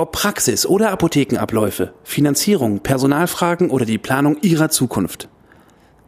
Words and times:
Ob 0.00 0.12
Praxis 0.12 0.64
oder 0.64 0.92
Apothekenabläufe, 0.92 1.92
Finanzierung, 2.04 2.80
Personalfragen 2.80 3.68
oder 3.68 3.84
die 3.84 3.98
Planung 3.98 4.38
Ihrer 4.40 4.70
Zukunft. 4.70 5.28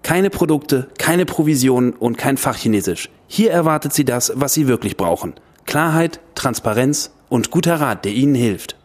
Keine 0.02 0.30
Produkte, 0.30 0.88
keine 0.96 1.26
Provisionen 1.26 1.92
und 1.92 2.16
kein 2.16 2.38
Fachchinesisch. 2.38 3.10
Hier 3.26 3.50
erwartet 3.50 3.92
Sie 3.92 4.06
das, 4.06 4.32
was 4.34 4.54
Sie 4.54 4.66
wirklich 4.66 4.96
brauchen. 4.96 5.34
Klarheit, 5.66 6.20
Transparenz 6.34 7.10
und 7.28 7.50
guter 7.50 7.82
Rat, 7.82 8.06
der 8.06 8.12
Ihnen 8.12 8.34
hilft. 8.34 8.78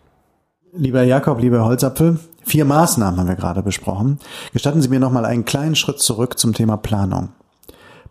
Lieber 0.73 1.03
Jakob, 1.03 1.39
lieber 1.39 1.63
Holzapfel, 1.63 2.19
vier 2.43 2.65
Maßnahmen 2.65 3.17
haben 3.17 3.29
wir 3.29 3.35
gerade 3.35 3.63
besprochen. 3.63 4.19
Gestatten 4.51 4.81
Sie 4.81 4.89
mir 4.89 4.99
noch 4.99 5.13
mal 5.13 5.23
einen 5.23 5.45
kleinen 5.45 5.77
Schritt 5.77 5.99
zurück 5.99 6.37
zum 6.37 6.53
Thema 6.53 6.75
Planung. 6.75 7.29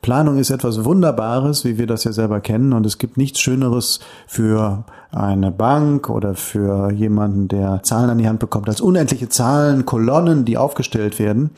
Planung 0.02 0.38
ist 0.38 0.50
etwas 0.50 0.84
Wunderbares, 0.84 1.64
wie 1.64 1.78
wir 1.78 1.86
das 1.86 2.04
ja 2.04 2.12
selber 2.12 2.40
kennen, 2.40 2.72
und 2.72 2.86
es 2.86 2.98
gibt 2.98 3.16
nichts 3.16 3.40
Schöneres 3.40 4.00
für 4.26 4.84
eine 5.10 5.50
Bank 5.50 6.10
oder 6.10 6.34
für 6.34 6.90
jemanden, 6.90 7.48
der 7.48 7.82
Zahlen 7.82 8.10
an 8.10 8.18
die 8.18 8.28
Hand 8.28 8.38
bekommt, 8.38 8.68
als 8.68 8.80
unendliche 8.80 9.28
Zahlen, 9.28 9.86
Kolonnen, 9.86 10.44
die 10.44 10.58
aufgestellt 10.58 11.18
werden. 11.18 11.50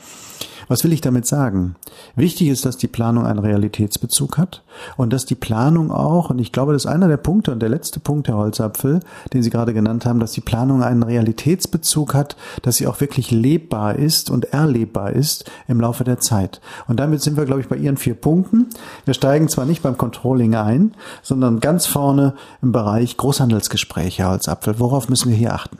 Was 0.69 0.83
will 0.83 0.93
ich 0.93 1.01
damit 1.01 1.25
sagen? 1.25 1.75
Wichtig 2.15 2.47
ist, 2.47 2.63
dass 2.63 2.77
die 2.77 2.87
Planung 2.87 3.25
einen 3.25 3.39
Realitätsbezug 3.39 4.37
hat 4.37 4.61
und 4.97 5.11
dass 5.11 5.25
die 5.25 5.35
Planung 5.35 5.91
auch, 5.91 6.29
und 6.29 6.37
ich 6.37 6.51
glaube, 6.51 6.73
das 6.73 6.85
ist 6.85 6.91
einer 6.91 7.07
der 7.07 7.17
Punkte 7.17 7.51
und 7.51 7.59
der 7.59 7.69
letzte 7.69 7.99
Punkt, 7.99 8.27
Herr 8.27 8.37
Holzapfel, 8.37 8.99
den 9.33 9.41
Sie 9.41 9.49
gerade 9.49 9.73
genannt 9.73 10.05
haben, 10.05 10.19
dass 10.19 10.31
die 10.31 10.41
Planung 10.41 10.83
einen 10.83 11.01
Realitätsbezug 11.01 12.13
hat, 12.13 12.37
dass 12.61 12.75
sie 12.75 12.85
auch 12.85 13.01
wirklich 13.01 13.31
lebbar 13.31 13.95
ist 13.95 14.29
und 14.29 14.53
erlebbar 14.53 15.11
ist 15.11 15.49
im 15.67 15.81
Laufe 15.81 16.03
der 16.03 16.19
Zeit. 16.19 16.61
Und 16.87 16.99
damit 16.99 17.23
sind 17.23 17.35
wir, 17.35 17.45
glaube 17.45 17.61
ich, 17.61 17.67
bei 17.67 17.75
Ihren 17.75 17.97
vier 17.97 18.13
Punkten. 18.13 18.67
Wir 19.05 19.15
steigen 19.15 19.49
zwar 19.49 19.65
nicht 19.65 19.81
beim 19.81 19.97
Controlling 19.97 20.53
ein, 20.53 20.93
sondern 21.23 21.61
ganz 21.61 21.87
vorne 21.87 22.35
im 22.61 22.71
Bereich 22.71 23.17
Großhandelsgespräche, 23.17 24.21
Herr 24.21 24.31
Holzapfel. 24.31 24.79
Worauf 24.79 25.09
müssen 25.09 25.29
wir 25.29 25.35
hier 25.35 25.55
achten? 25.55 25.79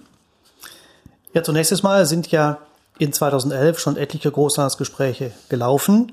Ja, 1.35 1.43
zunächst 1.43 1.71
einmal 1.71 2.07
sind 2.07 2.31
ja 2.31 2.57
in 3.00 3.14
2011 3.14 3.80
schon 3.80 3.97
etliche 3.97 4.30
Großhandelsgespräche 4.30 5.31
gelaufen. 5.50 6.11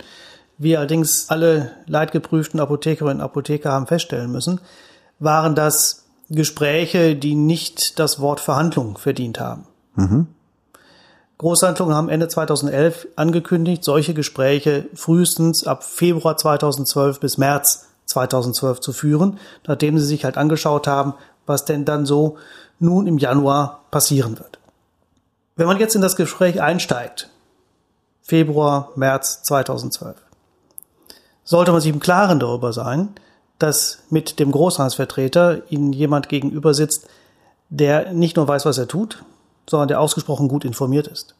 Wir 0.56 0.78
allerdings 0.78 1.28
alle 1.28 1.72
leidgeprüften 1.86 2.60
Apothekerinnen 2.60 3.18
und 3.18 3.24
Apotheker 3.24 3.72
haben 3.72 3.86
feststellen 3.86 4.32
müssen, 4.32 4.60
waren 5.18 5.54
das 5.54 6.04
Gespräche, 6.30 7.14
die 7.14 7.34
nicht 7.34 7.98
das 7.98 8.20
Wort 8.20 8.40
Verhandlung 8.40 8.96
verdient 8.96 9.38
haben. 9.38 9.66
Mhm. 9.96 10.28
Großhandlungen 11.38 11.94
haben 11.94 12.08
Ende 12.08 12.28
2011 12.28 13.08
angekündigt, 13.16 13.84
solche 13.84 14.14
Gespräche 14.14 14.86
frühestens 14.94 15.66
ab 15.66 15.84
Februar 15.84 16.36
2012 16.36 17.20
bis 17.20 17.36
März 17.36 17.88
2012 18.06 18.80
zu 18.80 18.92
führen, 18.92 19.38
nachdem 19.66 19.98
sie 19.98 20.06
sich 20.06 20.24
halt 20.24 20.38
angeschaut 20.38 20.86
haben, 20.86 21.14
was 21.44 21.64
denn 21.64 21.84
dann 21.84 22.06
so 22.06 22.38
nun 22.78 23.06
im 23.06 23.18
Januar 23.18 23.82
passieren 23.90 24.38
wird. 24.38 24.58
Wenn 25.56 25.66
man 25.66 25.80
jetzt 25.80 25.94
in 25.94 26.02
das 26.02 26.16
Gespräch 26.16 26.60
einsteigt, 26.60 27.30
Februar, 28.20 28.92
März 28.94 29.42
2012, 29.42 30.16
sollte 31.44 31.72
man 31.72 31.80
sich 31.80 31.92
im 31.92 32.00
Klaren 32.00 32.38
darüber 32.38 32.74
sein, 32.74 33.14
dass 33.58 34.00
mit 34.10 34.38
dem 34.38 34.52
Großhandelsvertreter 34.52 35.62
Ihnen 35.70 35.94
jemand 35.94 36.28
gegenüber 36.28 36.74
sitzt, 36.74 37.08
der 37.70 38.12
nicht 38.12 38.36
nur 38.36 38.46
weiß, 38.46 38.66
was 38.66 38.76
er 38.76 38.86
tut, 38.86 39.24
sondern 39.68 39.88
der 39.88 40.00
ausgesprochen 40.00 40.48
gut 40.48 40.66
informiert 40.66 41.06
ist. 41.06 41.34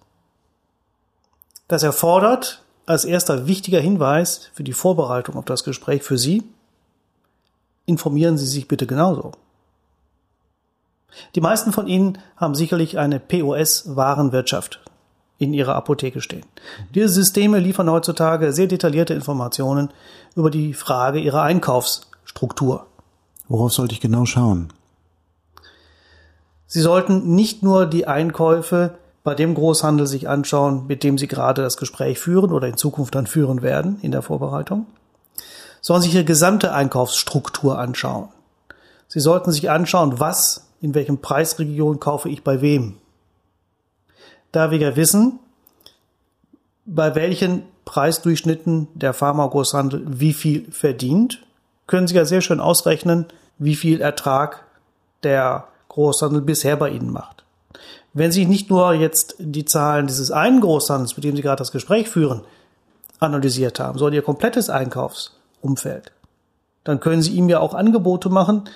Das 1.68 1.82
erfordert 1.82 2.62
als 2.86 3.04
erster 3.04 3.46
wichtiger 3.46 3.80
Hinweis 3.80 4.48
für 4.54 4.64
die 4.64 4.72
Vorbereitung 4.72 5.36
auf 5.36 5.44
das 5.44 5.62
Gespräch 5.62 6.02
für 6.02 6.16
Sie, 6.16 6.42
informieren 7.84 8.38
Sie 8.38 8.46
sich 8.46 8.66
bitte 8.66 8.86
genauso. 8.86 9.32
Die 11.34 11.40
meisten 11.40 11.72
von 11.72 11.86
Ihnen 11.86 12.18
haben 12.36 12.54
sicherlich 12.54 12.98
eine 12.98 13.20
POS-Warenwirtschaft 13.20 14.80
in 15.38 15.52
ihrer 15.52 15.74
Apotheke 15.74 16.20
stehen. 16.20 16.46
Diese 16.94 17.08
Systeme 17.08 17.58
liefern 17.58 17.90
heutzutage 17.90 18.52
sehr 18.52 18.66
detaillierte 18.66 19.14
Informationen 19.14 19.90
über 20.34 20.50
die 20.50 20.74
Frage 20.74 21.18
ihrer 21.18 21.42
Einkaufsstruktur. 21.42 22.86
Worauf 23.48 23.72
sollte 23.72 23.94
ich 23.94 24.00
genau 24.00 24.24
schauen? 24.24 24.72
Sie 26.66 26.80
sollten 26.80 27.34
nicht 27.34 27.62
nur 27.62 27.86
die 27.86 28.06
Einkäufe 28.06 28.98
bei 29.22 29.34
dem 29.34 29.54
Großhandel 29.54 30.06
sich 30.06 30.28
anschauen, 30.28 30.86
mit 30.86 31.02
dem 31.02 31.18
Sie 31.18 31.28
gerade 31.28 31.62
das 31.62 31.76
Gespräch 31.76 32.18
führen 32.18 32.52
oder 32.52 32.68
in 32.68 32.76
Zukunft 32.76 33.14
dann 33.14 33.26
führen 33.26 33.62
werden 33.62 33.98
in 34.02 34.12
der 34.12 34.22
Vorbereitung, 34.22 34.86
sondern 35.80 36.02
sich 36.02 36.14
Ihre 36.14 36.24
gesamte 36.24 36.72
Einkaufsstruktur 36.72 37.78
anschauen. 37.78 38.28
Sie 39.08 39.20
sollten 39.20 39.52
sich 39.52 39.70
anschauen, 39.70 40.18
was 40.18 40.68
in 40.86 40.94
welchem 40.94 41.18
Preisregion 41.18 41.98
kaufe 41.98 42.28
ich 42.28 42.44
bei 42.44 42.60
wem. 42.60 42.98
Da 44.52 44.70
wir 44.70 44.78
ja 44.78 44.94
wissen, 44.94 45.40
bei 46.84 47.16
welchen 47.16 47.64
Preisdurchschnitten 47.84 48.86
der 48.94 49.12
Pharmagroßhandel 49.12 50.04
wie 50.06 50.32
viel 50.32 50.70
verdient, 50.70 51.44
können 51.88 52.06
Sie 52.06 52.14
ja 52.14 52.24
sehr 52.24 52.40
schön 52.40 52.60
ausrechnen, 52.60 53.26
wie 53.58 53.74
viel 53.74 54.00
Ertrag 54.00 54.64
der 55.24 55.66
Großhandel 55.88 56.40
bisher 56.40 56.76
bei 56.76 56.90
Ihnen 56.90 57.10
macht. 57.10 57.42
Wenn 58.12 58.30
Sie 58.30 58.46
nicht 58.46 58.70
nur 58.70 58.94
jetzt 58.94 59.34
die 59.40 59.64
Zahlen 59.64 60.06
dieses 60.06 60.30
einen 60.30 60.60
Großhandels, 60.60 61.16
mit 61.16 61.24
dem 61.24 61.34
Sie 61.34 61.42
gerade 61.42 61.58
das 61.58 61.72
Gespräch 61.72 62.08
führen, 62.08 62.42
analysiert 63.18 63.80
haben, 63.80 63.98
sondern 63.98 64.14
Ihr 64.14 64.22
komplettes 64.22 64.70
Einkaufsumfeld, 64.70 66.12
dann 66.84 67.00
können 67.00 67.22
Sie 67.22 67.32
ihm 67.32 67.48
ja 67.48 67.58
auch 67.58 67.74
Angebote 67.74 68.28
machen, 68.28 68.68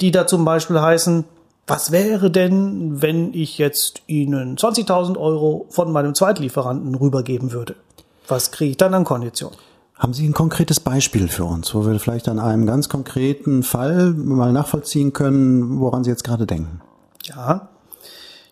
die 0.00 0.10
da 0.10 0.26
zum 0.26 0.44
Beispiel 0.44 0.80
heißen, 0.80 1.24
was 1.66 1.90
wäre 1.90 2.30
denn, 2.30 3.02
wenn 3.02 3.34
ich 3.34 3.58
jetzt 3.58 4.02
Ihnen 4.06 4.56
20.000 4.56 5.18
Euro 5.18 5.66
von 5.70 5.90
meinem 5.90 6.14
Zweitlieferanten 6.14 6.94
rübergeben 6.94 7.50
würde? 7.52 7.74
Was 8.28 8.52
kriege 8.52 8.72
ich 8.72 8.76
dann 8.76 8.94
an 8.94 9.04
Kondition? 9.04 9.52
Haben 9.96 10.12
Sie 10.12 10.28
ein 10.28 10.34
konkretes 10.34 10.78
Beispiel 10.78 11.28
für 11.28 11.44
uns, 11.44 11.74
wo 11.74 11.86
wir 11.86 11.98
vielleicht 11.98 12.28
an 12.28 12.38
einem 12.38 12.66
ganz 12.66 12.88
konkreten 12.88 13.62
Fall 13.62 14.12
mal 14.12 14.52
nachvollziehen 14.52 15.12
können, 15.12 15.80
woran 15.80 16.04
Sie 16.04 16.10
jetzt 16.10 16.22
gerade 16.22 16.46
denken? 16.46 16.82
Ja. 17.24 17.68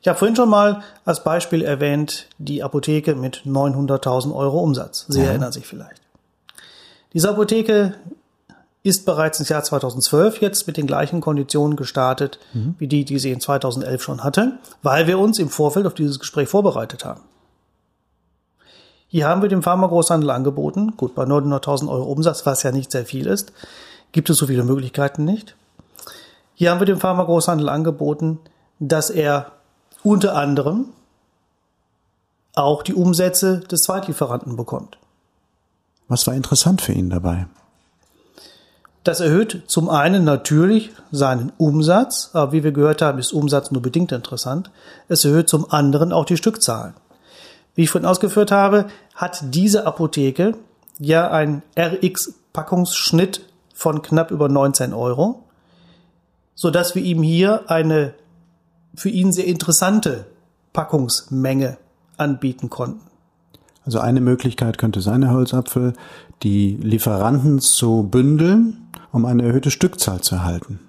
Ich 0.00 0.08
habe 0.08 0.18
vorhin 0.18 0.36
schon 0.36 0.48
mal 0.48 0.82
als 1.04 1.22
Beispiel 1.22 1.62
erwähnt 1.62 2.28
die 2.38 2.62
Apotheke 2.62 3.14
mit 3.14 3.42
900.000 3.46 4.34
Euro 4.34 4.60
Umsatz. 4.60 5.06
Sie 5.08 5.20
ja. 5.20 5.26
erinnern 5.26 5.52
sich 5.52 5.66
vielleicht. 5.66 6.02
Diese 7.12 7.30
Apotheke 7.30 7.94
ist 8.84 9.06
bereits 9.06 9.40
ins 9.40 9.48
Jahr 9.48 9.64
2012 9.64 10.42
jetzt 10.42 10.66
mit 10.66 10.76
den 10.76 10.86
gleichen 10.86 11.22
Konditionen 11.22 11.74
gestartet, 11.74 12.38
mhm. 12.52 12.74
wie 12.78 12.86
die, 12.86 13.06
die 13.06 13.18
sie 13.18 13.32
in 13.32 13.40
2011 13.40 14.02
schon 14.02 14.22
hatte, 14.22 14.58
weil 14.82 15.06
wir 15.06 15.18
uns 15.18 15.38
im 15.38 15.48
Vorfeld 15.48 15.86
auf 15.86 15.94
dieses 15.94 16.20
Gespräch 16.20 16.50
vorbereitet 16.50 17.04
haben. 17.04 17.22
Hier 19.08 19.26
haben 19.26 19.40
wir 19.40 19.48
dem 19.48 19.62
Pharmagroßhandel 19.62 20.28
angeboten, 20.30 20.96
gut, 20.98 21.14
bei 21.14 21.24
900.000 21.24 21.88
Euro 21.88 22.12
Umsatz, 22.12 22.44
was 22.44 22.62
ja 22.62 22.72
nicht 22.72 22.92
sehr 22.92 23.06
viel 23.06 23.26
ist, 23.26 23.52
gibt 24.12 24.28
es 24.28 24.36
so 24.36 24.46
viele 24.46 24.64
Möglichkeiten 24.64 25.24
nicht. 25.24 25.56
Hier 26.54 26.70
haben 26.70 26.80
wir 26.80 26.86
dem 26.86 27.00
Pharmagroßhandel 27.00 27.70
angeboten, 27.70 28.38
dass 28.80 29.08
er 29.08 29.52
unter 30.02 30.36
anderem 30.36 30.90
auch 32.54 32.82
die 32.82 32.94
Umsätze 32.94 33.60
des 33.60 33.80
Zweitlieferanten 33.82 34.56
bekommt. 34.56 34.98
Was 36.06 36.26
war 36.26 36.34
interessant 36.34 36.82
für 36.82 36.92
ihn 36.92 37.08
dabei? 37.08 37.46
Das 39.04 39.20
erhöht 39.20 39.64
zum 39.66 39.90
einen 39.90 40.24
natürlich 40.24 40.90
seinen 41.12 41.52
Umsatz, 41.58 42.30
aber 42.32 42.52
wie 42.52 42.64
wir 42.64 42.72
gehört 42.72 43.02
haben, 43.02 43.18
ist 43.18 43.34
Umsatz 43.34 43.70
nur 43.70 43.82
bedingt 43.82 44.12
interessant. 44.12 44.70
Es 45.08 45.26
erhöht 45.26 45.50
zum 45.50 45.70
anderen 45.70 46.10
auch 46.12 46.24
die 46.24 46.38
Stückzahlen. 46.38 46.94
Wie 47.74 47.82
ich 47.82 47.90
vorhin 47.90 48.08
ausgeführt 48.08 48.50
habe, 48.50 48.86
hat 49.14 49.44
diese 49.54 49.86
Apotheke 49.86 50.56
ja 50.98 51.30
einen 51.30 51.62
RX-Packungsschnitt 51.78 53.42
von 53.74 54.00
knapp 54.00 54.30
über 54.30 54.48
19 54.48 54.94
Euro, 54.94 55.42
so 56.54 56.70
dass 56.70 56.94
wir 56.94 57.02
ihm 57.02 57.22
hier 57.22 57.70
eine 57.70 58.14
für 58.94 59.10
ihn 59.10 59.32
sehr 59.32 59.46
interessante 59.46 60.24
Packungsmenge 60.72 61.76
anbieten 62.16 62.70
konnten. 62.70 63.00
Also 63.84 63.98
eine 63.98 64.20
Möglichkeit 64.20 64.78
könnte 64.78 65.02
sein, 65.02 65.24
Herr 65.24 65.34
Holzapfel, 65.34 65.92
die 66.42 66.78
Lieferanten 66.80 67.60
zu 67.60 68.04
bündeln, 68.04 68.83
um 69.14 69.24
eine 69.26 69.44
erhöhte 69.44 69.70
Stückzahl 69.70 70.20
zu 70.20 70.34
erhalten. 70.34 70.80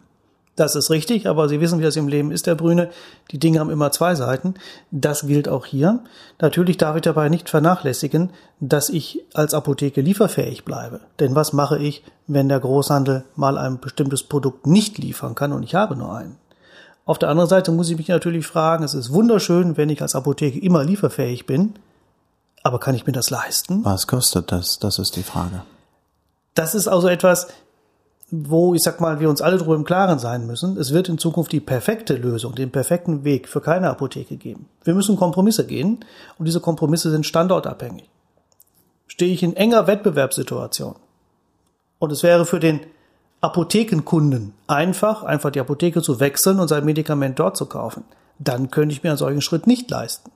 Das 0.56 0.76
ist 0.76 0.90
richtig, 0.90 1.28
aber 1.28 1.48
Sie 1.48 1.60
wissen, 1.60 1.80
wie 1.80 1.84
das 1.84 1.96
im 1.96 2.08
Leben 2.08 2.32
ist, 2.32 2.48
Herr 2.48 2.56
Brüne. 2.56 2.90
Die 3.32 3.38
Dinge 3.38 3.60
haben 3.60 3.70
immer 3.70 3.92
zwei 3.92 4.16
Seiten. 4.16 4.56
Das 4.90 5.28
gilt 5.28 5.48
auch 5.48 5.66
hier. 5.66 6.00
Natürlich 6.40 6.78
darf 6.78 6.96
ich 6.96 7.02
dabei 7.04 7.30
nicht 7.30 7.50
vernachlässigen, 7.50 8.32
dass 8.62 8.90
ich 8.90 9.24
als 9.34 9.54
Apotheke 9.54 10.02
lieferfähig 10.02 10.66
bleibe. 10.66 11.02
Denn 11.20 11.36
was 11.36 11.54
mache 11.54 11.78
ich, 11.78 12.04
wenn 12.26 12.50
der 12.50 12.62
Großhandel 12.62 13.26
mal 13.36 13.58
ein 13.58 13.80
bestimmtes 13.80 14.24
Produkt 14.24 14.66
nicht 14.66 14.98
liefern 14.98 15.36
kann 15.36 15.52
und 15.52 15.64
ich 15.64 15.76
habe 15.76 15.96
nur 15.96 16.16
einen? 16.16 16.38
Auf 17.06 17.20
der 17.20 17.30
anderen 17.30 17.50
Seite 17.50 17.72
muss 17.72 17.90
ich 17.90 17.98
mich 17.98 18.08
natürlich 18.08 18.48
fragen, 18.48 18.84
es 18.84 18.96
ist 18.96 19.14
wunderschön, 19.14 19.78
wenn 19.78 19.90
ich 19.90 20.02
als 20.02 20.16
Apotheke 20.16 20.58
immer 20.58 20.84
lieferfähig 20.84 21.46
bin, 21.46 21.74
aber 22.64 22.80
kann 22.80 22.96
ich 22.96 23.06
mir 23.06 23.14
das 23.14 23.30
leisten? 23.30 23.86
Was 23.86 24.08
kostet 24.08 24.52
das? 24.52 24.80
Das 24.80 24.98
ist 24.98 25.16
die 25.16 25.22
Frage. 25.22 25.62
Das 26.56 26.74
ist 26.74 26.88
also 26.88 27.10
etwas, 27.10 27.48
wo 28.46 28.74
ich 28.74 28.82
sag 28.82 29.00
mal, 29.02 29.20
wir 29.20 29.30
uns 29.30 29.42
alle 29.42 29.58
darüber 29.58 29.76
im 29.76 29.84
Klaren 29.84 30.20
sein 30.20 30.46
müssen. 30.46 30.78
Es 30.78 30.94
wird 30.94 31.10
in 31.10 31.18
Zukunft 31.18 31.52
die 31.52 31.60
perfekte 31.60 32.16
Lösung, 32.16 32.56
den 32.56 32.72
perfekten 32.72 33.24
Weg 33.24 33.48
für 33.48 33.62
keine 33.62 33.90
Apotheke 33.90 34.38
geben. 34.38 34.68
Wir 34.84 34.94
müssen 34.94 35.16
Kompromisse 35.16 35.66
gehen 35.66 36.04
und 36.38 36.46
diese 36.46 36.60
Kompromisse 36.60 37.12
sind 37.12 37.26
standortabhängig. 37.26 38.10
Stehe 39.08 39.34
ich 39.34 39.44
in 39.44 39.56
enger 39.56 39.88
Wettbewerbssituation 39.88 40.96
und 42.00 42.12
es 42.12 42.24
wäre 42.24 42.46
für 42.46 42.60
den 42.60 42.82
Apothekenkunden 43.42 44.54
einfach, 44.68 45.24
einfach 45.24 45.52
die 45.52 45.60
Apotheke 45.60 46.02
zu 46.02 46.20
wechseln 46.20 46.60
und 46.60 46.68
sein 46.68 46.86
Medikament 46.86 47.38
dort 47.38 47.56
zu 47.56 47.68
kaufen, 47.68 48.04
dann 48.40 48.72
könnte 48.72 48.94
ich 48.94 49.04
mir 49.04 49.10
einen 49.10 49.18
solchen 49.18 49.42
Schritt 49.42 49.68
nicht 49.68 49.90
leisten. 49.90 50.32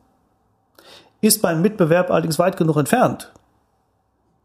Ist 1.22 1.44
mein 1.44 1.62
Mitbewerb 1.62 2.12
allerdings 2.12 2.40
weit 2.40 2.56
genug 2.56 2.78
entfernt, 2.78 3.32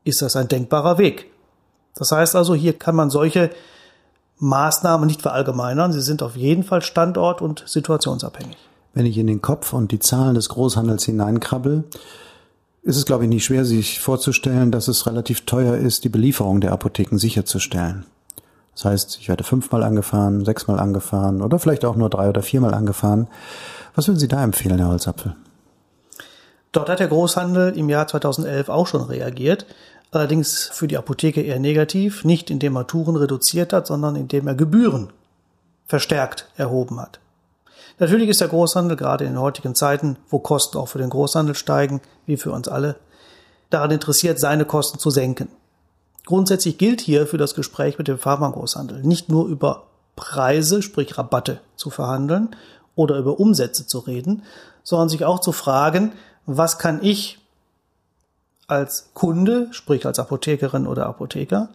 ist 0.04 0.22
das 0.22 0.36
ein 0.36 0.48
denkbarer 0.48 0.98
Weg. 0.98 1.30
Das 1.94 2.12
heißt 2.12 2.34
also, 2.36 2.54
hier 2.54 2.72
kann 2.72 2.96
man 2.96 3.10
solche 3.10 3.50
Maßnahmen 4.38 5.06
nicht 5.06 5.22
verallgemeinern. 5.22 5.92
Sie 5.92 6.00
sind 6.00 6.22
auf 6.22 6.36
jeden 6.36 6.64
Fall 6.64 6.82
standort- 6.82 7.40
und 7.40 7.64
situationsabhängig. 7.66 8.56
Wenn 8.92 9.06
ich 9.06 9.18
in 9.18 9.26
den 9.26 9.42
Kopf 9.42 9.72
und 9.72 9.92
die 9.92 9.98
Zahlen 9.98 10.34
des 10.34 10.48
Großhandels 10.48 11.04
hineinkrabbel, 11.04 11.84
ist 12.82 12.96
es, 12.96 13.06
glaube 13.06 13.24
ich, 13.24 13.30
nicht 13.30 13.44
schwer, 13.44 13.64
sich 13.64 14.00
vorzustellen, 14.00 14.70
dass 14.70 14.88
es 14.88 15.06
relativ 15.06 15.46
teuer 15.46 15.76
ist, 15.76 16.04
die 16.04 16.08
Belieferung 16.08 16.60
der 16.60 16.72
Apotheken 16.72 17.16
sicherzustellen. 17.18 18.06
Das 18.74 18.84
heißt, 18.84 19.18
ich 19.20 19.28
werde 19.28 19.44
fünfmal 19.44 19.82
angefahren, 19.84 20.44
sechsmal 20.44 20.80
angefahren 20.80 21.42
oder 21.42 21.58
vielleicht 21.58 21.84
auch 21.84 21.96
nur 21.96 22.10
drei 22.10 22.28
oder 22.28 22.42
viermal 22.42 22.74
angefahren. 22.74 23.28
Was 23.94 24.08
würden 24.08 24.18
Sie 24.18 24.28
da 24.28 24.42
empfehlen, 24.42 24.78
Herr 24.78 24.88
Holzapfel? 24.88 25.34
Dort 26.72 26.88
hat 26.88 26.98
der 26.98 27.06
Großhandel 27.06 27.78
im 27.78 27.88
Jahr 27.88 28.08
2011 28.08 28.68
auch 28.68 28.88
schon 28.88 29.02
reagiert 29.02 29.64
allerdings 30.16 30.70
für 30.72 30.86
die 30.86 30.96
Apotheke 30.96 31.42
eher 31.42 31.58
negativ, 31.58 32.24
nicht 32.24 32.50
indem 32.50 32.76
er 32.76 32.86
Touren 32.86 33.16
reduziert 33.16 33.72
hat, 33.72 33.86
sondern 33.86 34.16
indem 34.16 34.46
er 34.46 34.54
Gebühren 34.54 35.12
verstärkt 35.86 36.48
erhoben 36.56 37.00
hat. 37.00 37.20
Natürlich 37.98 38.28
ist 38.28 38.40
der 38.40 38.48
Großhandel 38.48 38.96
gerade 38.96 39.24
in 39.24 39.32
den 39.32 39.40
heutigen 39.40 39.74
Zeiten, 39.74 40.16
wo 40.28 40.38
Kosten 40.38 40.78
auch 40.78 40.88
für 40.88 40.98
den 40.98 41.10
Großhandel 41.10 41.54
steigen, 41.54 42.00
wie 42.26 42.36
für 42.36 42.50
uns 42.50 42.68
alle, 42.68 42.96
daran 43.70 43.90
interessiert, 43.90 44.40
seine 44.40 44.64
Kosten 44.64 44.98
zu 44.98 45.10
senken. 45.10 45.48
Grundsätzlich 46.26 46.78
gilt 46.78 47.00
hier 47.00 47.26
für 47.26 47.38
das 47.38 47.54
Gespräch 47.54 47.98
mit 47.98 48.08
dem 48.08 48.18
Pharmagroßhandel 48.18 49.02
nicht 49.02 49.28
nur 49.28 49.46
über 49.46 49.84
Preise, 50.16 50.82
sprich 50.82 51.18
Rabatte 51.18 51.60
zu 51.76 51.90
verhandeln 51.90 52.56
oder 52.94 53.18
über 53.18 53.38
Umsätze 53.38 53.86
zu 53.86 53.98
reden, 53.98 54.42
sondern 54.82 55.08
sich 55.08 55.24
auch 55.24 55.40
zu 55.40 55.52
fragen, 55.52 56.12
was 56.46 56.78
kann 56.78 57.02
ich 57.02 57.38
als 58.66 59.10
Kunde, 59.14 59.68
sprich 59.72 60.06
als 60.06 60.18
Apothekerin 60.18 60.86
oder 60.86 61.06
Apotheker, 61.06 61.68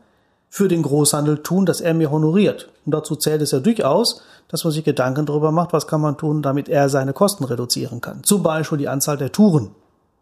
für 0.49 0.67
den 0.67 0.81
Großhandel 0.81 1.43
tun, 1.43 1.65
dass 1.65 1.79
er 1.79 1.93
mir 1.93 2.09
honoriert. 2.09 2.69
Und 2.85 2.93
dazu 2.93 3.15
zählt 3.15 3.41
es 3.41 3.51
ja 3.51 3.59
durchaus, 3.59 4.21
dass 4.47 4.63
man 4.63 4.73
sich 4.73 4.83
Gedanken 4.83 5.27
darüber 5.27 5.51
macht, 5.51 5.73
was 5.73 5.85
kann 5.85 6.01
man 6.01 6.17
tun, 6.17 6.41
damit 6.41 6.67
er 6.67 6.89
seine 6.89 7.13
Kosten 7.13 7.43
reduzieren 7.43 8.01
kann. 8.01 8.23
Zum 8.23 8.41
Beispiel 8.41 8.79
die 8.79 8.87
Anzahl 8.87 9.17
der 9.17 9.31
Touren 9.31 9.69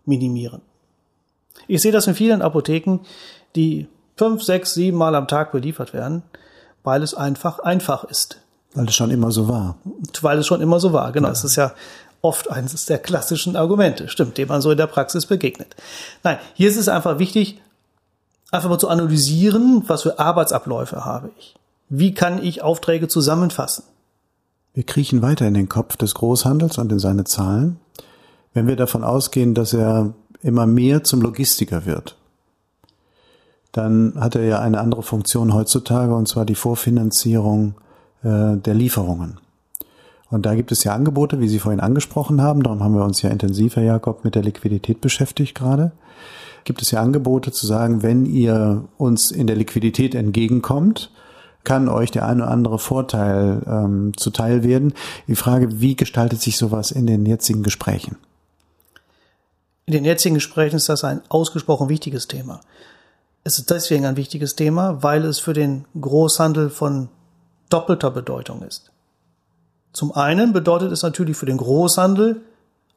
minimieren. 0.05 0.61
Ich 1.67 1.81
sehe 1.81 1.93
das 1.93 2.07
in 2.07 2.15
vielen 2.15 2.41
Apotheken, 2.41 2.99
die 3.55 3.87
fünf, 4.17 4.43
sechs, 4.43 4.73
sieben 4.73 4.97
Mal 4.97 5.15
am 5.15 5.27
Tag 5.27 5.51
beliefert 5.51 5.93
werden, 5.93 6.23
weil 6.83 7.03
es 7.03 7.13
einfach 7.13 7.59
einfach 7.59 8.03
ist. 8.03 8.39
Weil 8.73 8.87
es 8.87 8.95
schon 8.95 9.11
immer 9.11 9.31
so 9.31 9.47
war. 9.47 9.77
Weil 10.21 10.39
es 10.39 10.45
schon 10.45 10.61
immer 10.61 10.79
so 10.79 10.93
war, 10.93 11.11
genau. 11.11 11.29
Es 11.29 11.43
ist 11.43 11.55
ja 11.55 11.73
oft 12.21 12.49
eines 12.51 12.85
der 12.85 12.97
klassischen 12.97 13.55
Argumente, 13.55 14.07
stimmt, 14.09 14.37
dem 14.37 14.47
man 14.47 14.61
so 14.61 14.71
in 14.71 14.77
der 14.77 14.87
Praxis 14.87 15.25
begegnet. 15.25 15.75
Nein, 16.23 16.37
hier 16.53 16.69
ist 16.69 16.77
es 16.77 16.89
einfach 16.89 17.19
wichtig, 17.19 17.61
einfach 18.51 18.69
mal 18.69 18.79
zu 18.79 18.89
analysieren, 18.89 19.83
was 19.87 20.03
für 20.03 20.19
Arbeitsabläufe 20.19 21.05
habe 21.05 21.31
ich. 21.37 21.55
Wie 21.89 22.13
kann 22.13 22.43
ich 22.43 22.61
Aufträge 22.61 23.07
zusammenfassen? 23.07 23.83
Wir 24.73 24.83
kriechen 24.83 25.21
weiter 25.21 25.47
in 25.47 25.53
den 25.53 25.69
Kopf 25.69 25.97
des 25.97 26.13
Großhandels 26.13 26.77
und 26.77 26.91
in 26.91 26.99
seine 26.99 27.23
Zahlen, 27.23 27.79
wenn 28.53 28.67
wir 28.67 28.75
davon 28.75 29.03
ausgehen, 29.03 29.53
dass 29.53 29.73
er 29.73 30.13
immer 30.41 30.67
mehr 30.67 31.03
zum 31.03 31.21
Logistiker 31.21 31.85
wird. 31.85 32.15
Dann 33.71 34.13
hat 34.19 34.35
er 34.35 34.43
ja 34.43 34.59
eine 34.59 34.79
andere 34.79 35.03
Funktion 35.03 35.53
heutzutage, 35.53 36.13
und 36.13 36.27
zwar 36.27 36.45
die 36.45 36.55
Vorfinanzierung 36.55 37.75
äh, 38.23 38.57
der 38.57 38.73
Lieferungen. 38.73 39.39
Und 40.29 40.45
da 40.45 40.56
gibt 40.56 40.71
es 40.71 40.83
ja 40.83 40.94
Angebote, 40.94 41.39
wie 41.39 41.47
Sie 41.47 41.59
vorhin 41.59 41.79
angesprochen 41.79 42.41
haben. 42.41 42.63
Darum 42.63 42.83
haben 42.83 42.95
wir 42.95 43.03
uns 43.03 43.21
ja 43.21 43.29
intensiv, 43.29 43.75
Herr 43.75 43.83
Jakob, 43.83 44.24
mit 44.24 44.35
der 44.35 44.44
Liquidität 44.44 45.00
beschäftigt 45.00 45.56
gerade. 45.56 45.91
Gibt 46.65 46.81
es 46.81 46.91
ja 46.91 47.01
Angebote 47.01 47.51
zu 47.51 47.65
sagen, 47.65 48.03
wenn 48.03 48.25
ihr 48.25 48.83
uns 48.97 49.31
in 49.31 49.47
der 49.47 49.56
Liquidität 49.56 50.15
entgegenkommt, 50.15 51.12
kann 51.63 51.88
euch 51.88 52.12
der 52.12 52.25
eine 52.25 52.44
oder 52.44 52.51
andere 52.51 52.79
Vorteil 52.79 53.62
ähm, 53.68 54.12
zuteil 54.18 54.63
werden. 54.63 54.94
Die 55.27 55.35
Frage, 55.35 55.81
wie 55.81 55.95
gestaltet 55.95 56.41
sich 56.41 56.57
sowas 56.57 56.91
in 56.91 57.07
den 57.07 57.25
jetzigen 57.25 57.63
Gesprächen? 57.63 58.18
In 59.85 59.94
den 59.94 60.03
jetzigen 60.06 60.35
Gesprächen 60.35 60.75
ist 60.75 60.89
das 60.89 61.06
ein 61.06 61.21
ausgesprochen 61.30 61.88
wichtiges 61.88 62.27
Thema. 62.27 62.59
Es 63.45 63.59
ist 63.59 63.69
deswegen 63.69 64.06
ein 64.06 64.18
wichtiges 64.18 64.56
Thema, 64.57 65.01
weil 65.01 65.23
es 65.23 65.39
für 65.39 65.53
den 65.53 65.85
Großhandel 66.00 66.69
von 66.69 67.07
doppelter 67.69 68.12
Bedeutung 68.12 68.62
ist. 68.63 68.91
Zum 69.97 70.11
einen 70.11 70.53
bedeutet 70.53 70.91
es 70.91 71.01
natürlich 71.01 71.38
für 71.38 71.47
den 71.47 71.57
Großhandel 71.57 72.41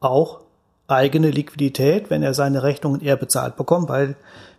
auch 0.00 0.40
eigene 0.86 1.30
Liquidität, 1.30 2.10
wenn 2.10 2.22
er 2.22 2.34
seine 2.34 2.62
Rechnungen 2.62 3.00
eher 3.00 3.16
bezahlt 3.16 3.56
bekommt, 3.56 3.88
weil, 3.88 4.16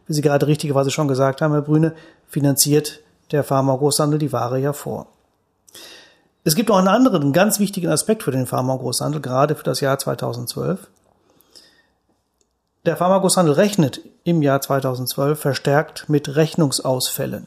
wie 0.07 0.13
Sie 0.13 0.23
gerade 0.23 0.47
richtigerweise 0.47 0.89
schon 0.89 1.07
gesagt 1.07 1.41
haben, 1.41 1.51
Herr 1.51 1.61
Brüne, 1.61 1.93
finanziert 2.27 3.01
der 3.29 3.43
Pharma-Großhandel 3.43 4.17
die 4.17 4.33
Ware 4.33 4.57
ja 4.57 4.73
vor. 4.73 5.05
Es 6.43 6.55
gibt 6.55 6.71
auch 6.71 6.79
einen 6.79 6.87
anderen, 6.87 7.21
einen 7.21 7.33
ganz 7.33 7.59
wichtigen 7.59 7.89
Aspekt 7.89 8.23
für 8.23 8.31
den 8.31 8.47
Pharma-Großhandel, 8.47 9.21
gerade 9.21 9.53
für 9.53 9.63
das 9.63 9.79
Jahr 9.79 9.99
2012. 9.99 10.89
Der 12.87 12.97
Pharma-Großhandel 12.97 13.53
rechnet 13.53 14.01
im 14.23 14.41
Jahr 14.41 14.61
2012 14.61 15.39
verstärkt 15.39 16.09
mit 16.09 16.35
Rechnungsausfällen. 16.35 17.45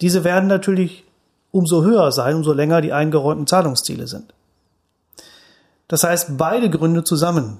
Diese 0.00 0.24
werden 0.24 0.48
natürlich 0.48 1.03
umso 1.54 1.84
höher 1.84 2.10
sein, 2.10 2.34
umso 2.34 2.52
länger 2.52 2.80
die 2.80 2.92
eingeräumten 2.92 3.46
Zahlungsziele 3.46 4.08
sind. 4.08 4.34
Das 5.86 6.02
heißt, 6.02 6.36
beide 6.36 6.68
Gründe 6.68 7.04
zusammen 7.04 7.58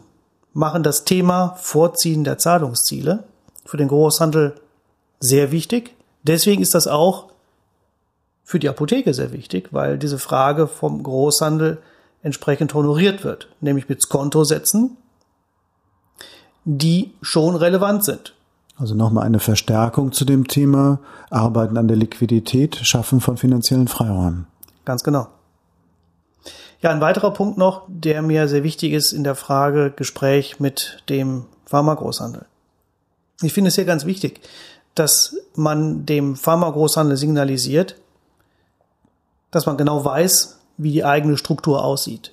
machen 0.53 0.83
das 0.83 1.05
Thema 1.05 1.55
Vorziehen 1.61 2.25
der 2.25 2.37
Zahlungsziele 2.37 3.23
für 3.65 3.77
den 3.77 3.87
Großhandel 3.87 4.61
sehr 5.21 5.53
wichtig. 5.53 5.95
Deswegen 6.25 6.61
ist 6.61 6.75
das 6.75 6.89
auch 6.89 7.31
für 8.43 8.59
die 8.59 8.69
Apotheke 8.69 9.15
sehr 9.15 9.31
wichtig, 9.31 9.69
weil 9.71 9.97
diese 9.97 10.19
Frage 10.19 10.67
vom 10.67 11.01
Großhandel 11.05 11.79
entsprechend 12.23 12.75
honoriert 12.75 13.23
wird, 13.23 13.49
nämlich 13.61 13.89
mit 13.89 14.09
Kontosätzen, 14.09 14.97
die 16.65 17.15
schon 17.23 17.55
relevant 17.55 18.05
sind. 18.05 18.34
Also 18.77 18.95
nochmal 18.95 19.25
eine 19.25 19.39
Verstärkung 19.39 20.13
zu 20.13 20.25
dem 20.25 20.49
Thema 20.49 20.99
Arbeiten 21.31 21.77
an 21.77 21.87
der 21.87 21.97
Liquidität, 21.97 22.77
Schaffen 22.83 23.21
von 23.21 23.37
finanziellen 23.37 23.89
Freiräumen. 23.89 24.47
Ganz 24.85 25.05
genau. 25.05 25.29
Ja, 26.83 26.91
ein 26.91 27.01
weiterer 27.01 27.31
Punkt 27.33 27.57
noch, 27.57 27.83
der 27.89 28.21
mir 28.21 28.49
sehr 28.49 28.63
wichtig 28.63 28.93
ist 28.93 29.13
in 29.13 29.25
der 29.25 29.37
Frage 29.37 29.91
Gespräch 29.91 30.61
mit 30.61 31.03
dem 31.09 31.47
Pharmagroßhandel. 31.67 32.45
Ich 33.43 33.53
finde 33.53 33.69
es 33.69 33.77
hier 33.77 33.85
ganz 33.85 34.05
wichtig, 34.05 34.41
dass 34.95 35.37
man 35.55 36.05
dem 36.05 36.37
Pharmagroßhandel 36.37 37.17
signalisiert, 37.17 37.97
dass 39.51 39.67
man 39.67 39.77
genau 39.77 40.05
weiß, 40.05 40.59
wie 40.77 40.93
die 40.93 41.05
eigene 41.05 41.37
Struktur 41.37 41.85
aussieht. 41.85 42.33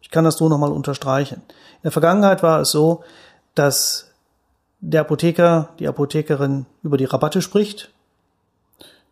Ich 0.00 0.10
kann 0.10 0.24
das 0.24 0.38
so 0.38 0.48
nochmal 0.48 0.72
unterstreichen. 0.72 1.42
In 1.46 1.82
der 1.84 1.92
Vergangenheit 1.92 2.42
war 2.42 2.60
es 2.60 2.70
so, 2.70 3.04
dass 3.54 4.10
der 4.86 5.00
Apotheker, 5.00 5.70
die 5.78 5.88
Apothekerin 5.88 6.66
über 6.82 6.98
die 6.98 7.06
Rabatte 7.06 7.40
spricht. 7.40 7.90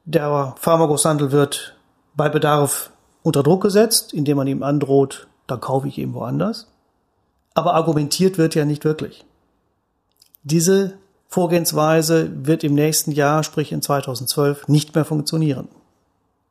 Der 0.04 0.54
Pharmagroßhandel 0.58 1.32
wird 1.32 1.76
bei 2.14 2.28
Bedarf 2.28 2.90
unter 3.22 3.42
Druck 3.42 3.62
gesetzt, 3.62 4.12
indem 4.12 4.36
man 4.36 4.46
ihm 4.46 4.62
androht, 4.62 5.28
da 5.46 5.56
kaufe 5.56 5.88
ich 5.88 5.96
eben 5.96 6.12
woanders. 6.12 6.68
Aber 7.54 7.74
argumentiert 7.74 8.36
wird 8.36 8.54
ja 8.54 8.64
nicht 8.64 8.84
wirklich. 8.84 9.24
Diese 10.42 10.94
Vorgehensweise 11.28 12.30
wird 12.46 12.64
im 12.64 12.74
nächsten 12.74 13.12
Jahr, 13.12 13.42
sprich 13.42 13.72
in 13.72 13.80
2012, 13.80 14.68
nicht 14.68 14.94
mehr 14.94 15.06
funktionieren. 15.06 15.68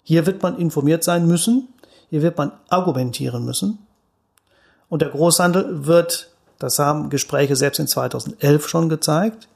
Hier 0.01 0.25
wird 0.25 0.41
man 0.41 0.57
informiert 0.57 1.03
sein 1.03 1.27
müssen, 1.27 1.67
hier 2.09 2.23
wird 2.23 2.39
man 2.39 2.53
argumentieren 2.69 3.45
müssen. 3.45 3.85
Und 4.89 5.03
der 5.03 5.09
Großhandel 5.09 5.85
wird, 5.85 6.30
das 6.61 6.77
haben 6.79 7.09
Gespräche 7.09 7.55
selbst 7.55 7.79
in 7.79 7.87
2011 7.87 8.67
schon 8.67 8.89
gezeigt, 8.89 9.47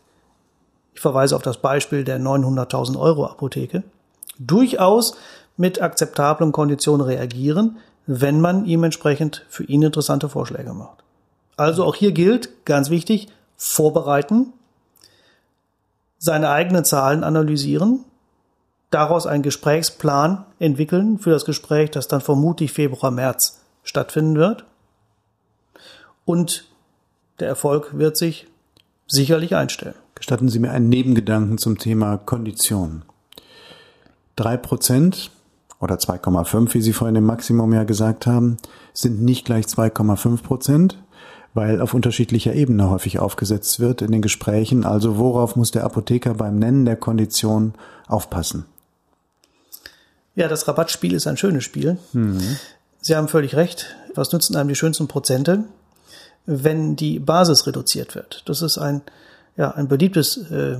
ich 0.93 1.01
verweise 1.01 1.35
auf 1.35 1.41
das 1.41 1.57
Beispiel 1.57 2.03
der 2.03 2.19
900.000 2.19 2.99
Euro 2.99 3.25
Apotheke, 3.25 3.83
durchaus 4.39 5.15
mit 5.57 5.81
akzeptablen 5.81 6.51
Konditionen 6.51 7.05
reagieren, 7.05 7.77
wenn 8.07 8.41
man 8.41 8.65
ihm 8.65 8.83
entsprechend 8.83 9.45
für 9.49 9.63
ihn 9.63 9.83
interessante 9.83 10.29
Vorschläge 10.29 10.73
macht. 10.73 11.03
Also 11.57 11.83
auch 11.83 11.95
hier 11.95 12.11
gilt, 12.11 12.65
ganz 12.65 12.89
wichtig, 12.89 13.27
vorbereiten, 13.55 14.53
seine 16.17 16.49
eigenen 16.49 16.85
Zahlen 16.85 17.23
analysieren, 17.23 18.03
daraus 18.89 19.27
einen 19.27 19.43
Gesprächsplan 19.43 20.45
entwickeln 20.59 21.19
für 21.19 21.29
das 21.29 21.45
Gespräch, 21.45 21.91
das 21.91 22.07
dann 22.07 22.21
vermutlich 22.21 22.71
Februar, 22.71 23.11
März 23.11 23.61
stattfinden 23.83 24.35
wird. 24.35 24.65
Und 26.25 26.65
der 27.39 27.47
Erfolg 27.47 27.97
wird 27.97 28.17
sich 28.17 28.47
sicherlich 29.07 29.55
einstellen. 29.55 29.95
Gestatten 30.15 30.49
Sie 30.49 30.59
mir 30.59 30.71
einen 30.71 30.89
Nebengedanken 30.89 31.57
zum 31.57 31.77
Thema 31.77 32.17
Konditionen. 32.17 33.03
Drei 34.35 34.57
Prozent 34.57 35.31
oder 35.79 35.95
2,5, 35.95 36.73
wie 36.73 36.81
Sie 36.81 36.93
vorhin 36.93 37.17
im 37.17 37.25
Maximum 37.25 37.73
ja 37.73 37.83
gesagt 37.83 38.25
haben, 38.25 38.57
sind 38.93 39.21
nicht 39.21 39.45
gleich 39.45 39.65
2,5 39.65 40.41
Prozent, 40.41 40.97
weil 41.53 41.81
auf 41.81 41.93
unterschiedlicher 41.93 42.53
Ebene 42.53 42.89
häufig 42.89 43.19
aufgesetzt 43.19 43.79
wird 43.79 44.01
in 44.01 44.11
den 44.11 44.21
Gesprächen. 44.21 44.85
Also 44.85 45.17
worauf 45.17 45.55
muss 45.55 45.71
der 45.71 45.83
Apotheker 45.83 46.33
beim 46.33 46.59
Nennen 46.59 46.85
der 46.85 46.95
Kondition 46.95 47.73
aufpassen? 48.07 48.65
Ja, 50.35 50.47
das 50.47 50.67
Rabattspiel 50.67 51.13
ist 51.13 51.27
ein 51.27 51.37
schönes 51.37 51.63
Spiel. 51.63 51.97
Mhm. 52.13 52.57
Sie 52.99 53.15
haben 53.15 53.27
völlig 53.27 53.55
recht. 53.55 53.95
Was 54.15 54.33
nützen 54.33 54.55
einem 54.55 54.69
die 54.69 54.75
schönsten 54.75 55.07
Prozente, 55.07 55.65
wenn 56.45 56.95
die 56.95 57.19
Basis 57.19 57.67
reduziert 57.67 58.15
wird? 58.15 58.43
Das 58.45 58.61
ist 58.61 58.77
ein, 58.77 59.01
ja, 59.57 59.71
ein 59.71 59.87
beliebtes 59.87 60.37
äh, 60.51 60.77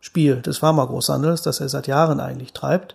Spiel 0.00 0.36
des 0.36 0.58
Pharmagroßhandels, 0.58 1.42
das 1.42 1.60
er 1.60 1.68
seit 1.68 1.86
Jahren 1.86 2.20
eigentlich 2.20 2.52
treibt. 2.52 2.94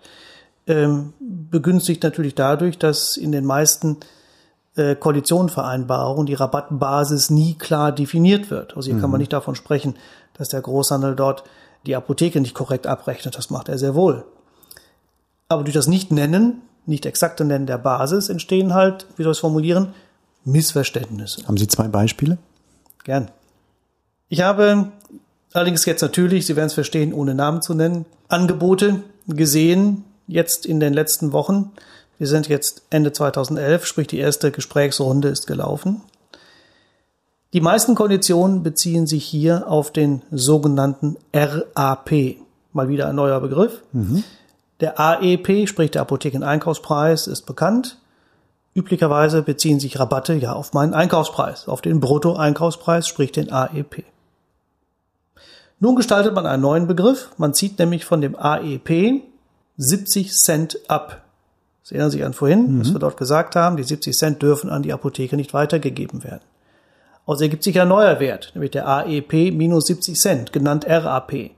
Ähm, 0.65 1.13
begünstigt 1.19 2.03
natürlich 2.03 2.35
dadurch, 2.35 2.77
dass 2.77 3.17
in 3.17 3.31
den 3.31 3.45
meisten 3.45 3.97
äh, 4.75 4.95
Koalitionvereinbarungen 4.95 6.25
die 6.25 6.33
Rabattbasis 6.33 7.29
nie 7.29 7.55
klar 7.55 7.91
definiert 7.91 8.49
wird. 8.49 8.75
Also 8.75 8.87
hier 8.87 8.95
mhm. 8.95 9.01
kann 9.01 9.11
man 9.11 9.17
mhm. 9.17 9.23
nicht 9.23 9.33
davon 9.33 9.55
sprechen, 9.55 9.95
dass 10.33 10.49
der 10.49 10.61
Großhandel 10.61 11.15
dort 11.15 11.43
die 11.85 11.95
Apotheke 11.95 12.39
nicht 12.39 12.55
korrekt 12.55 12.87
abrechnet. 12.87 13.37
Das 13.37 13.49
macht 13.49 13.69
er 13.69 13.77
sehr 13.77 13.93
wohl. 13.93 14.25
Aber 15.49 15.63
durch 15.63 15.75
das 15.75 15.87
Nicht-Nennen, 15.87 16.61
nicht 16.85 17.05
exakte 17.05 17.45
Nennen 17.45 17.67
der 17.67 17.77
Basis 17.77 18.29
entstehen 18.29 18.73
halt, 18.73 19.05
wie 19.15 19.23
soll 19.23 19.33
ich 19.33 19.37
es 19.37 19.41
formulieren, 19.41 19.93
Missverständnisse. 20.45 21.47
Haben 21.47 21.57
Sie 21.57 21.67
zwei 21.67 21.87
Beispiele? 21.87 22.37
Gern. 23.03 23.31
Ich 24.29 24.41
habe 24.41 24.91
allerdings 25.53 25.85
jetzt 25.85 26.01
natürlich, 26.01 26.45
Sie 26.45 26.55
werden 26.55 26.67
es 26.67 26.73
verstehen, 26.73 27.13
ohne 27.13 27.35
Namen 27.35 27.61
zu 27.61 27.73
nennen, 27.73 28.05
Angebote 28.27 29.03
gesehen, 29.27 30.03
jetzt 30.27 30.65
in 30.65 30.79
den 30.79 30.93
letzten 30.93 31.31
Wochen. 31.31 31.71
Wir 32.17 32.27
sind 32.27 32.47
jetzt 32.47 32.83
Ende 32.89 33.11
2011, 33.11 33.85
sprich 33.85 34.07
die 34.07 34.19
erste 34.19 34.51
Gesprächsrunde 34.51 35.27
ist 35.27 35.47
gelaufen. 35.47 36.01
Die 37.53 37.61
meisten 37.61 37.93
Konditionen 37.93 38.63
beziehen 38.63 39.05
sich 39.05 39.25
hier 39.25 39.67
auf 39.67 39.91
den 39.91 40.23
sogenannten 40.31 41.17
RAP. 41.33 42.11
Mal 42.71 42.89
wieder 42.89 43.07
ein 43.07 43.15
neuer 43.15 43.39
Begriff. 43.39 43.83
Mhm. 43.91 44.23
Der 44.79 44.99
AEP, 44.99 45.67
sprich 45.69 45.91
der 45.91 46.01
Apothekeneinkaufspreis, 46.01 47.27
ist 47.27 47.43
bekannt. 47.43 47.99
Üblicherweise 48.75 49.43
beziehen 49.43 49.79
sich 49.79 49.99
Rabatte 49.99 50.33
ja 50.33 50.53
auf 50.53 50.73
meinen 50.73 50.93
Einkaufspreis, 50.93 51.67
auf 51.67 51.81
den 51.81 51.99
Bruttoeinkaufspreis, 51.99 53.07
sprich 53.07 53.31
den 53.31 53.51
AEP. 53.51 54.03
Nun 55.79 55.95
gestaltet 55.95 56.33
man 56.33 56.45
einen 56.45 56.61
neuen 56.61 56.87
Begriff. 56.87 57.29
Man 57.37 57.53
zieht 57.53 57.77
nämlich 57.77 58.05
von 58.05 58.21
dem 58.21 58.35
AEP 58.35 59.21
70 59.77 60.33
Cent 60.33 60.79
ab. 60.87 61.23
Sie 61.83 61.95
erinnern 61.95 62.09
sich 62.09 62.23
an 62.23 62.33
vorhin, 62.33 62.75
mhm. 62.75 62.79
was 62.79 62.93
wir 62.93 62.99
dort 62.99 63.17
gesagt 63.17 63.55
haben. 63.55 63.77
Die 63.77 63.83
70 63.83 64.17
Cent 64.17 64.41
dürfen 64.41 64.69
an 64.69 64.81
die 64.81 64.93
Apotheke 64.93 65.35
nicht 65.35 65.53
weitergegeben 65.53 66.23
werden. 66.23 66.41
Also 67.27 67.43
ergibt 67.43 67.63
sich 67.63 67.79
ein 67.79 67.87
neuer 67.87 68.19
Wert, 68.19 68.51
nämlich 68.53 68.71
der 68.71 68.87
AEP 68.87 69.53
minus 69.53 69.87
70 69.87 70.19
Cent, 70.19 70.53
genannt 70.53 70.85
RAP. 70.87 71.51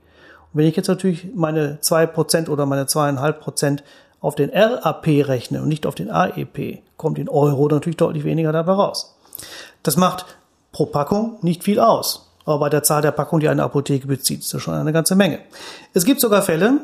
Wenn 0.52 0.66
ich 0.66 0.76
jetzt 0.76 0.88
natürlich 0.88 1.28
meine 1.34 1.80
zwei 1.80 2.06
Prozent 2.06 2.48
oder 2.48 2.66
meine 2.66 2.86
zweieinhalb 2.86 3.40
Prozent 3.40 3.84
auf 4.20 4.34
den 4.34 4.50
RAP 4.50 5.06
rechne 5.06 5.62
und 5.62 5.68
nicht 5.68 5.86
auf 5.86 5.94
den 5.94 6.10
AEP, 6.10 6.82
kommt 6.96 7.18
in 7.18 7.28
Euro 7.28 7.68
natürlich 7.68 7.96
deutlich 7.96 8.24
weniger 8.24 8.52
dabei 8.52 8.72
raus. 8.72 9.16
Das 9.82 9.96
macht 9.96 10.26
pro 10.72 10.86
Packung 10.86 11.38
nicht 11.42 11.64
viel 11.64 11.80
aus. 11.80 12.32
Aber 12.44 12.60
bei 12.60 12.68
der 12.68 12.82
Zahl 12.82 13.02
der 13.02 13.10
Packungen, 13.10 13.40
die 13.40 13.48
eine 13.48 13.64
Apotheke 13.64 14.06
bezieht, 14.06 14.40
ist 14.40 14.54
das 14.54 14.62
schon 14.62 14.74
eine 14.74 14.92
ganze 14.92 15.16
Menge. 15.16 15.40
Es 15.94 16.04
gibt 16.04 16.20
sogar 16.20 16.42
Fälle, 16.42 16.80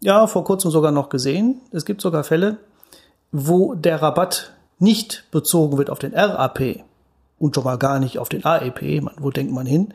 ja, 0.00 0.26
vor 0.26 0.44
kurzem 0.44 0.70
sogar 0.70 0.90
noch 0.90 1.08
gesehen, 1.08 1.60
es 1.70 1.84
gibt 1.84 2.00
sogar 2.00 2.24
Fälle, 2.24 2.56
wo 3.32 3.74
der 3.74 4.02
Rabatt 4.02 4.52
nicht 4.78 5.24
bezogen 5.30 5.78
wird 5.78 5.90
auf 5.90 6.00
den 6.00 6.14
RAP 6.14 6.80
und 7.38 7.54
schon 7.54 7.64
mal 7.64 7.78
gar 7.78 8.00
nicht 8.00 8.18
auf 8.18 8.28
den 8.28 8.44
AEP, 8.44 9.04
wo 9.18 9.30
denkt 9.30 9.52
man 9.52 9.66
hin? 9.66 9.94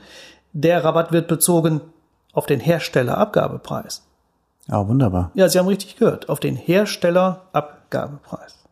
Der 0.54 0.86
Rabatt 0.86 1.12
wird 1.12 1.28
bezogen 1.28 1.82
auf 2.32 2.46
den 2.46 2.60
Herstellerabgabepreis. 2.60 4.04
Ja, 4.68 4.88
wunderbar. 4.88 5.32
Ja, 5.34 5.50
Sie 5.50 5.60
haben 5.60 5.68
richtig 5.68 5.98
gehört, 5.98 6.30
auf 6.30 6.40
den 6.40 6.56
Herstellerabgabepreis. 6.56 8.64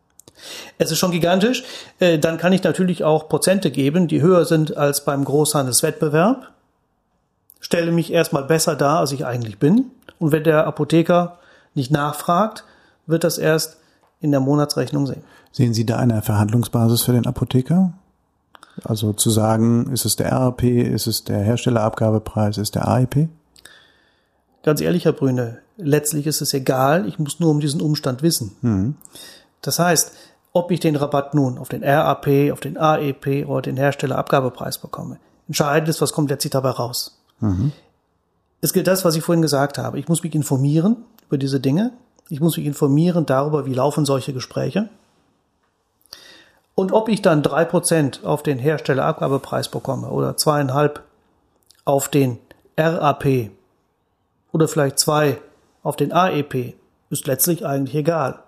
Es 0.78 0.90
ist 0.90 0.98
schon 0.98 1.10
gigantisch. 1.10 1.64
Äh, 1.98 2.18
dann 2.18 2.38
kann 2.38 2.52
ich 2.52 2.62
natürlich 2.62 3.04
auch 3.04 3.28
Prozente 3.28 3.70
geben, 3.70 4.08
die 4.08 4.22
höher 4.22 4.44
sind 4.44 4.76
als 4.76 5.04
beim 5.04 5.24
Großhandelswettbewerb. 5.24 6.50
Stelle 7.60 7.92
mich 7.92 8.12
erstmal 8.12 8.44
besser 8.44 8.76
dar, 8.76 9.00
als 9.00 9.12
ich 9.12 9.24
eigentlich 9.24 9.58
bin. 9.58 9.90
Und 10.18 10.32
wenn 10.32 10.44
der 10.44 10.66
Apotheker 10.66 11.38
nicht 11.74 11.90
nachfragt, 11.90 12.64
wird 13.06 13.24
das 13.24 13.38
erst 13.38 13.78
in 14.20 14.30
der 14.30 14.40
Monatsrechnung 14.40 15.06
sehen. 15.06 15.22
Sehen 15.52 15.74
Sie 15.74 15.86
da 15.86 15.96
eine 15.96 16.22
Verhandlungsbasis 16.22 17.02
für 17.02 17.12
den 17.12 17.26
Apotheker? 17.26 17.92
Also 18.82 19.12
zu 19.12 19.30
sagen, 19.30 19.92
ist 19.92 20.04
es 20.04 20.16
der 20.16 20.32
RAP, 20.32 20.64
ist 20.64 21.06
es 21.06 21.24
der 21.24 21.38
Herstellerabgabepreis, 21.38 22.58
ist 22.58 22.74
der 22.74 22.88
AIP? 22.88 23.28
Ganz 24.64 24.80
ehrlich, 24.80 25.04
Herr 25.04 25.12
Brüne, 25.12 25.58
letztlich 25.76 26.26
ist 26.26 26.40
es 26.40 26.54
egal, 26.54 27.06
ich 27.06 27.18
muss 27.18 27.38
nur 27.38 27.50
um 27.50 27.60
diesen 27.60 27.80
Umstand 27.80 28.22
wissen. 28.22 28.56
Mhm. 28.62 28.94
Das 29.66 29.78
heißt, 29.78 30.12
ob 30.52 30.70
ich 30.70 30.80
den 30.80 30.96
Rabatt 30.96 31.34
nun 31.34 31.58
auf 31.58 31.68
den 31.68 31.82
RAP, 31.82 32.52
auf 32.52 32.60
den 32.60 32.76
AEP 32.76 33.46
oder 33.48 33.62
den 33.62 33.76
Herstellerabgabepreis 33.76 34.78
bekomme. 34.78 35.18
Entscheidend 35.48 35.88
ist, 35.88 36.00
was 36.00 36.12
kommt 36.12 36.30
letztlich 36.30 36.52
dabei 36.52 36.70
raus. 36.70 37.20
Mhm. 37.40 37.72
Es 38.60 38.72
gilt 38.72 38.86
das, 38.86 39.04
was 39.04 39.16
ich 39.16 39.24
vorhin 39.24 39.42
gesagt 39.42 39.78
habe. 39.78 39.98
Ich 39.98 40.08
muss 40.08 40.22
mich 40.22 40.34
informieren 40.34 40.96
über 41.26 41.38
diese 41.38 41.60
Dinge. 41.60 41.92
Ich 42.30 42.40
muss 42.40 42.56
mich 42.56 42.66
informieren 42.66 43.26
darüber, 43.26 43.66
wie 43.66 43.74
laufen 43.74 44.06
solche 44.06 44.32
Gespräche. 44.32 44.88
Und 46.74 46.92
ob 46.92 47.08
ich 47.08 47.20
dann 47.20 47.42
drei 47.42 47.64
Prozent 47.64 48.24
auf 48.24 48.42
den 48.42 48.58
Herstellerabgabepreis 48.58 49.68
bekomme 49.68 50.08
oder 50.08 50.36
zweieinhalb 50.36 51.02
auf 51.84 52.08
den 52.08 52.38
RAP, 52.78 53.50
oder 54.52 54.68
vielleicht 54.68 54.98
zwei 54.98 55.38
auf 55.82 55.96
den 55.96 56.12
AEP, 56.12 56.74
ist 57.10 57.26
letztlich 57.26 57.66
eigentlich 57.66 57.94
egal. 57.96 58.38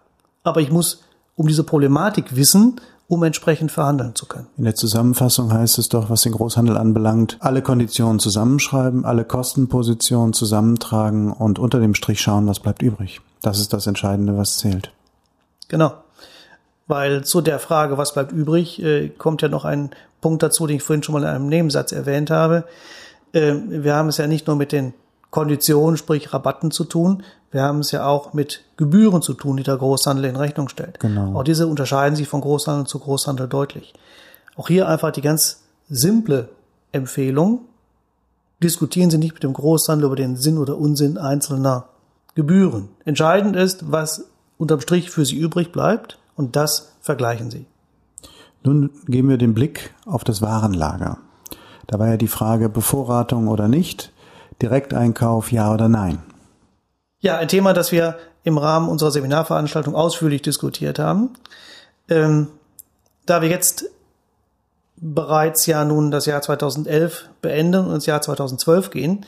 Aber 0.46 0.60
ich 0.60 0.70
muss 0.70 1.02
um 1.34 1.48
diese 1.48 1.64
Problematik 1.64 2.34
wissen, 2.36 2.80
um 3.08 3.22
entsprechend 3.22 3.70
verhandeln 3.70 4.14
zu 4.14 4.26
können. 4.26 4.46
In 4.56 4.64
der 4.64 4.74
Zusammenfassung 4.74 5.52
heißt 5.52 5.78
es 5.78 5.88
doch, 5.88 6.08
was 6.08 6.22
den 6.22 6.32
Großhandel 6.32 6.76
anbelangt, 6.76 7.36
alle 7.40 7.62
Konditionen 7.62 8.18
zusammenschreiben, 8.18 9.04
alle 9.04 9.24
Kostenpositionen 9.24 10.32
zusammentragen 10.32 11.32
und 11.32 11.58
unter 11.58 11.78
dem 11.78 11.94
Strich 11.94 12.20
schauen, 12.20 12.46
was 12.46 12.60
bleibt 12.60 12.82
übrig. 12.82 13.20
Das 13.42 13.60
ist 13.60 13.72
das 13.72 13.86
Entscheidende, 13.86 14.36
was 14.36 14.58
zählt. 14.58 14.92
Genau. 15.68 15.92
Weil 16.86 17.24
zu 17.24 17.40
der 17.40 17.58
Frage, 17.58 17.98
was 17.98 18.14
bleibt 18.14 18.32
übrig, 18.32 18.82
äh, 18.82 19.08
kommt 19.08 19.42
ja 19.42 19.48
noch 19.48 19.64
ein 19.64 19.90
Punkt 20.20 20.42
dazu, 20.42 20.66
den 20.66 20.76
ich 20.76 20.82
vorhin 20.82 21.02
schon 21.02 21.12
mal 21.12 21.22
in 21.22 21.28
einem 21.28 21.48
Nebensatz 21.48 21.92
erwähnt 21.92 22.30
habe. 22.30 22.64
Äh, 23.32 23.54
wir 23.66 23.94
haben 23.94 24.08
es 24.08 24.16
ja 24.16 24.26
nicht 24.26 24.46
nur 24.46 24.56
mit 24.56 24.72
den 24.72 24.94
Konditionen, 25.30 25.96
sprich 25.96 26.32
Rabatten 26.32 26.70
zu 26.70 26.84
tun. 26.84 27.22
Wir 27.50 27.62
haben 27.62 27.80
es 27.80 27.90
ja 27.90 28.06
auch 28.06 28.32
mit 28.32 28.64
Gebühren 28.76 29.22
zu 29.22 29.34
tun, 29.34 29.56
die 29.56 29.62
der 29.62 29.76
Großhandel 29.76 30.24
in 30.26 30.36
Rechnung 30.36 30.68
stellt. 30.68 31.00
Genau. 31.00 31.38
Auch 31.38 31.44
diese 31.44 31.66
unterscheiden 31.66 32.16
sich 32.16 32.28
von 32.28 32.40
Großhandel 32.40 32.86
zu 32.86 32.98
Großhandel 32.98 33.48
deutlich. 33.48 33.94
Auch 34.56 34.68
hier 34.68 34.88
einfach 34.88 35.10
die 35.10 35.22
ganz 35.22 35.64
simple 35.88 36.48
Empfehlung. 36.92 37.60
Diskutieren 38.62 39.10
Sie 39.10 39.18
nicht 39.18 39.34
mit 39.34 39.42
dem 39.42 39.52
Großhandel 39.52 40.06
über 40.06 40.16
den 40.16 40.36
Sinn 40.36 40.58
oder 40.58 40.78
Unsinn 40.78 41.18
einzelner 41.18 41.86
Gebühren. 42.34 42.88
Entscheidend 43.04 43.56
ist, 43.56 43.90
was 43.90 44.26
unterm 44.58 44.80
Strich 44.80 45.10
für 45.10 45.24
Sie 45.24 45.36
übrig 45.36 45.72
bleibt 45.72 46.18
und 46.36 46.56
das 46.56 46.92
vergleichen 47.00 47.50
Sie. 47.50 47.66
Nun 48.62 48.90
geben 49.06 49.28
wir 49.28 49.38
den 49.38 49.54
Blick 49.54 49.94
auf 50.06 50.24
das 50.24 50.42
Warenlager. 50.42 51.18
Da 51.86 51.98
war 51.98 52.08
ja 52.08 52.16
die 52.16 52.28
Frage 52.28 52.68
Bevorratung 52.68 53.48
oder 53.48 53.68
nicht. 53.68 54.12
Direkteinkauf, 54.62 55.52
ja 55.52 55.72
oder 55.72 55.88
nein? 55.88 56.18
Ja, 57.20 57.38
ein 57.38 57.48
Thema, 57.48 57.72
das 57.72 57.92
wir 57.92 58.16
im 58.44 58.58
Rahmen 58.58 58.88
unserer 58.88 59.10
Seminarveranstaltung 59.10 59.94
ausführlich 59.94 60.42
diskutiert 60.42 60.98
haben. 60.98 61.30
Ähm, 62.08 62.48
da 63.26 63.42
wir 63.42 63.48
jetzt 63.48 63.86
bereits 64.96 65.66
ja 65.66 65.84
nun 65.84 66.10
das 66.10 66.26
Jahr 66.26 66.42
2011 66.42 67.28
beenden 67.42 67.86
und 67.86 67.94
ins 67.94 68.06
Jahr 68.06 68.22
2012 68.22 68.90
gehen, 68.90 69.26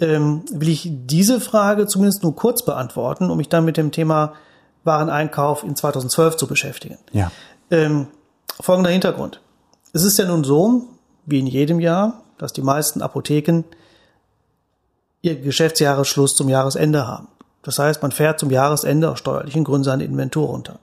ähm, 0.00 0.44
will 0.52 0.68
ich 0.68 0.88
diese 0.90 1.40
Frage 1.40 1.86
zumindest 1.86 2.22
nur 2.22 2.34
kurz 2.34 2.64
beantworten, 2.64 3.30
um 3.30 3.36
mich 3.36 3.48
dann 3.48 3.64
mit 3.64 3.76
dem 3.76 3.90
Thema 3.90 4.34
Wareneinkauf 4.84 5.64
in 5.64 5.76
2012 5.76 6.36
zu 6.36 6.46
beschäftigen. 6.46 6.98
Ja. 7.12 7.30
Ähm, 7.70 8.08
folgender 8.60 8.90
Hintergrund. 8.90 9.40
Es 9.92 10.04
ist 10.04 10.18
ja 10.18 10.24
nun 10.24 10.44
so, 10.44 10.88
wie 11.26 11.38
in 11.38 11.46
jedem 11.46 11.78
Jahr, 11.80 12.22
dass 12.38 12.52
die 12.52 12.62
meisten 12.62 13.02
Apotheken 13.02 13.64
ihr 15.22 15.40
Geschäftsjahresschluss 15.40 16.36
zum 16.36 16.48
Jahresende 16.48 17.06
haben. 17.06 17.28
Das 17.62 17.78
heißt, 17.78 18.02
man 18.02 18.12
fährt 18.12 18.40
zum 18.40 18.50
Jahresende 18.50 19.10
aus 19.10 19.20
steuerlichen 19.20 19.64
Gründen 19.64 19.84
seine 19.84 20.04
Inventur 20.04 20.48
runter. 20.48 20.80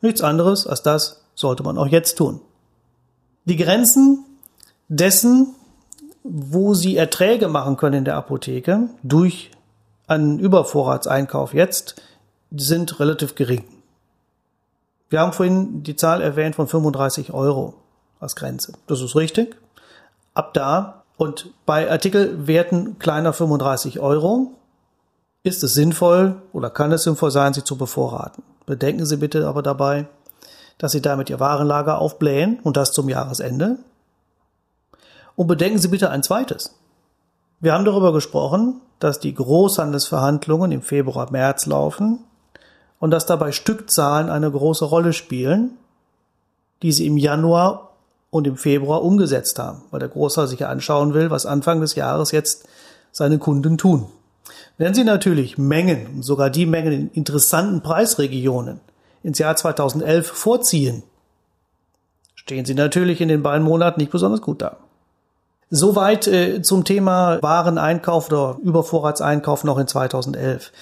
Nichts 0.00 0.20
anderes 0.20 0.66
als 0.66 0.82
das 0.82 1.22
sollte 1.34 1.62
man 1.62 1.78
auch 1.78 1.86
jetzt 1.86 2.18
tun. 2.18 2.40
Die 3.44 3.56
Grenzen 3.56 4.24
dessen, 4.88 5.54
wo 6.22 6.74
Sie 6.74 6.96
Erträge 6.96 7.48
machen 7.48 7.76
können 7.76 7.98
in 7.98 8.04
der 8.04 8.16
Apotheke 8.16 8.88
durch 9.02 9.50
einen 10.06 10.38
Übervorratseinkauf 10.40 11.54
jetzt, 11.54 12.02
sind 12.50 12.98
relativ 12.98 13.36
gering. 13.36 13.64
Wir 15.08 15.20
haben 15.20 15.32
vorhin 15.32 15.82
die 15.82 15.96
Zahl 15.96 16.20
erwähnt 16.20 16.56
von 16.56 16.66
35 16.66 17.32
Euro 17.32 17.74
als 18.18 18.36
Grenze. 18.36 18.72
Das 18.86 19.00
ist 19.00 19.16
richtig. 19.16 19.56
Ab 20.34 20.54
da 20.54 20.99
und 21.20 21.50
bei 21.66 21.90
Artikelwerten 21.90 22.98
kleiner 22.98 23.34
35 23.34 24.00
Euro 24.00 24.52
ist 25.42 25.62
es 25.62 25.74
sinnvoll 25.74 26.40
oder 26.54 26.70
kann 26.70 26.92
es 26.92 27.02
sinnvoll 27.02 27.30
sein, 27.30 27.52
sie 27.52 27.62
zu 27.62 27.76
bevorraten. 27.76 28.42
Bedenken 28.64 29.04
Sie 29.04 29.18
bitte 29.18 29.46
aber 29.46 29.60
dabei, 29.60 30.06
dass 30.78 30.92
Sie 30.92 31.02
damit 31.02 31.28
Ihr 31.28 31.38
Warenlager 31.38 31.98
aufblähen 31.98 32.58
und 32.62 32.78
das 32.78 32.92
zum 32.92 33.10
Jahresende. 33.10 33.76
Und 35.36 35.46
bedenken 35.46 35.78
Sie 35.78 35.88
bitte 35.88 36.08
ein 36.08 36.22
zweites. 36.22 36.74
Wir 37.60 37.74
haben 37.74 37.84
darüber 37.84 38.14
gesprochen, 38.14 38.80
dass 38.98 39.20
die 39.20 39.34
Großhandelsverhandlungen 39.34 40.72
im 40.72 40.80
Februar, 40.80 41.30
März 41.30 41.66
laufen 41.66 42.20
und 42.98 43.10
dass 43.10 43.26
dabei 43.26 43.52
Stückzahlen 43.52 44.30
eine 44.30 44.50
große 44.50 44.86
Rolle 44.86 45.12
spielen, 45.12 45.72
die 46.80 46.92
Sie 46.92 47.06
im 47.06 47.18
Januar 47.18 47.89
und 48.30 48.46
im 48.46 48.56
Februar 48.56 49.02
umgesetzt 49.02 49.58
haben, 49.58 49.82
weil 49.90 50.00
der 50.00 50.08
Großhandel 50.08 50.48
sich 50.48 50.66
anschauen 50.66 51.14
will, 51.14 51.30
was 51.30 51.46
Anfang 51.46 51.80
des 51.80 51.94
Jahres 51.94 52.30
jetzt 52.30 52.68
seine 53.12 53.38
Kunden 53.38 53.76
tun. 53.76 54.06
Wenn 54.78 54.94
Sie 54.94 55.04
natürlich 55.04 55.58
Mengen, 55.58 56.22
sogar 56.22 56.48
die 56.48 56.66
Mengen 56.66 56.92
in 56.92 57.10
interessanten 57.10 57.82
Preisregionen 57.82 58.80
ins 59.22 59.38
Jahr 59.38 59.56
2011 59.56 60.26
vorziehen, 60.26 61.02
stehen 62.34 62.64
Sie 62.64 62.74
natürlich 62.74 63.20
in 63.20 63.28
den 63.28 63.42
beiden 63.42 63.64
Monaten 63.64 64.00
nicht 64.00 64.12
besonders 64.12 64.40
gut 64.40 64.62
da. 64.62 64.78
Soweit 65.70 66.26
äh, 66.26 66.62
zum 66.62 66.84
Thema 66.84 67.40
Wareneinkauf 67.42 68.28
oder 68.28 68.58
Übervorratseinkauf 68.62 69.62
noch 69.62 69.78
in 69.78 69.86
2011. 69.86 70.72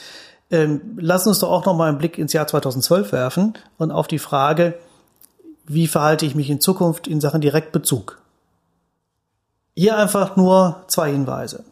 Ähm, 0.50 0.96
lassen 0.98 1.28
uns 1.28 1.40
doch 1.40 1.50
auch 1.50 1.66
noch 1.66 1.76
mal 1.76 1.88
einen 1.88 1.98
Blick 1.98 2.16
ins 2.16 2.32
Jahr 2.32 2.46
2012 2.46 3.12
werfen 3.12 3.54
und 3.76 3.90
auf 3.90 4.06
die 4.06 4.18
Frage, 4.18 4.74
wie 5.68 5.86
verhalte 5.86 6.26
ich 6.26 6.34
mich 6.34 6.50
in 6.50 6.60
Zukunft 6.60 7.06
in 7.06 7.20
Sachen 7.20 7.40
Direktbezug? 7.40 8.18
Hier 9.76 9.96
einfach 9.96 10.36
nur 10.36 10.82
zwei 10.88 11.12
Hinweise. 11.12 11.64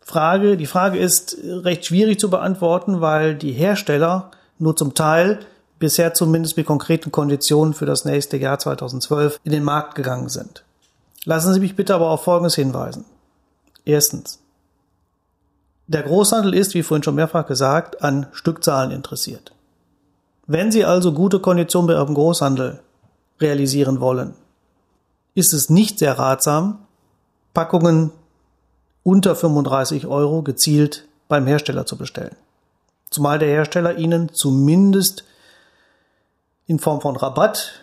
Frage, 0.00 0.56
die 0.56 0.66
Frage 0.66 0.98
ist 0.98 1.36
recht 1.42 1.86
schwierig 1.86 2.18
zu 2.18 2.28
beantworten, 2.28 3.00
weil 3.00 3.36
die 3.36 3.52
Hersteller 3.52 4.30
nur 4.58 4.76
zum 4.76 4.94
Teil 4.94 5.38
bisher 5.78 6.14
zumindest 6.14 6.56
mit 6.56 6.66
konkreten 6.66 7.12
Konditionen 7.12 7.74
für 7.74 7.86
das 7.86 8.04
nächste 8.04 8.36
Jahr 8.36 8.58
2012 8.58 9.40
in 9.44 9.52
den 9.52 9.64
Markt 9.64 9.94
gegangen 9.94 10.28
sind. 10.28 10.64
Lassen 11.24 11.54
Sie 11.54 11.60
mich 11.60 11.76
bitte 11.76 11.94
aber 11.94 12.10
auf 12.10 12.24
Folgendes 12.24 12.54
hinweisen. 12.54 13.04
Erstens. 13.84 14.40
Der 15.86 16.02
Großhandel 16.02 16.54
ist, 16.54 16.74
wie 16.74 16.82
vorhin 16.82 17.02
schon 17.02 17.14
mehrfach 17.14 17.46
gesagt, 17.46 18.02
an 18.02 18.26
Stückzahlen 18.32 18.92
interessiert. 18.92 19.52
Wenn 20.46 20.72
Sie 20.72 20.84
also 20.84 21.12
gute 21.12 21.40
Konditionen 21.40 21.86
bei 21.86 21.94
Ihrem 21.94 22.14
Großhandel 22.14 22.80
realisieren 23.42 24.00
wollen, 24.00 24.34
ist 25.34 25.52
es 25.52 25.70
nicht 25.70 25.98
sehr 25.98 26.18
ratsam, 26.18 26.78
Packungen 27.54 28.10
unter 29.02 29.34
35 29.34 30.06
Euro 30.06 30.42
gezielt 30.42 31.06
beim 31.28 31.46
Hersteller 31.46 31.86
zu 31.86 31.96
bestellen. 31.96 32.36
Zumal 33.10 33.38
der 33.38 33.48
Hersteller 33.48 33.98
Ihnen 33.98 34.32
zumindest 34.32 35.24
in 36.66 36.78
Form 36.78 37.00
von 37.00 37.16
Rabatt 37.16 37.82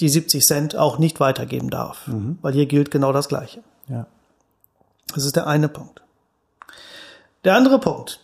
die 0.00 0.08
70 0.08 0.44
Cent 0.44 0.76
auch 0.76 0.98
nicht 0.98 1.20
weitergeben 1.20 1.70
darf, 1.70 2.08
mhm. 2.08 2.38
weil 2.42 2.54
hier 2.54 2.66
gilt 2.66 2.90
genau 2.90 3.12
das 3.12 3.28
Gleiche. 3.28 3.62
Ja. 3.88 4.06
Das 5.14 5.24
ist 5.24 5.36
der 5.36 5.46
eine 5.46 5.68
Punkt. 5.68 6.02
Der 7.44 7.54
andere 7.54 7.78
Punkt. 7.78 8.20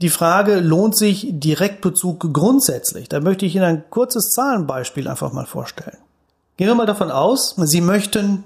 Die 0.00 0.10
Frage, 0.10 0.60
lohnt 0.60 0.96
sich 0.96 1.26
Direktbezug 1.28 2.32
grundsätzlich? 2.32 3.08
Da 3.08 3.18
möchte 3.18 3.46
ich 3.46 3.56
Ihnen 3.56 3.64
ein 3.64 3.90
kurzes 3.90 4.30
Zahlenbeispiel 4.30 5.08
einfach 5.08 5.32
mal 5.32 5.46
vorstellen. 5.46 5.98
Gehen 6.56 6.68
wir 6.68 6.74
mal 6.76 6.86
davon 6.86 7.10
aus, 7.10 7.56
Sie 7.56 7.80
möchten 7.80 8.44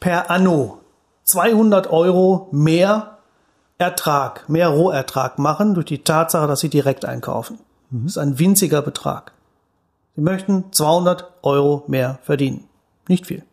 per 0.00 0.30
Anno 0.30 0.78
200 1.24 1.90
Euro 1.90 2.48
mehr 2.52 3.18
Ertrag, 3.76 4.48
mehr 4.48 4.68
Rohertrag 4.68 5.38
machen 5.38 5.74
durch 5.74 5.86
die 5.86 6.02
Tatsache, 6.02 6.46
dass 6.46 6.60
Sie 6.60 6.70
direkt 6.70 7.04
einkaufen. 7.04 7.58
Das 7.90 8.12
ist 8.12 8.18
ein 8.18 8.38
winziger 8.38 8.80
Betrag. 8.80 9.32
Sie 10.16 10.22
möchten 10.22 10.72
200 10.72 11.30
Euro 11.42 11.84
mehr 11.86 12.18
verdienen. 12.22 12.64
Nicht 13.08 13.26
viel. 13.26 13.44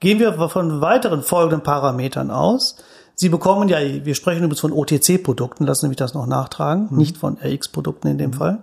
Gehen 0.00 0.18
wir 0.18 0.48
von 0.50 0.80
weiteren 0.82 1.22
folgenden 1.22 1.62
Parametern 1.62 2.30
aus. 2.30 2.76
Sie 3.18 3.30
bekommen 3.30 3.68
ja, 3.70 3.78
wir 3.80 4.14
sprechen 4.14 4.44
übrigens 4.44 4.60
von 4.60 4.72
OTC-Produkten, 4.72 5.64
lassen 5.64 5.86
Sie 5.86 5.88
mich 5.88 5.96
das 5.96 6.12
noch 6.12 6.26
nachtragen, 6.26 6.88
mhm. 6.90 6.98
nicht 6.98 7.16
von 7.16 7.38
RX-Produkten 7.42 8.08
in 8.08 8.18
dem 8.18 8.30
mhm. 8.30 8.34
Fall. 8.34 8.58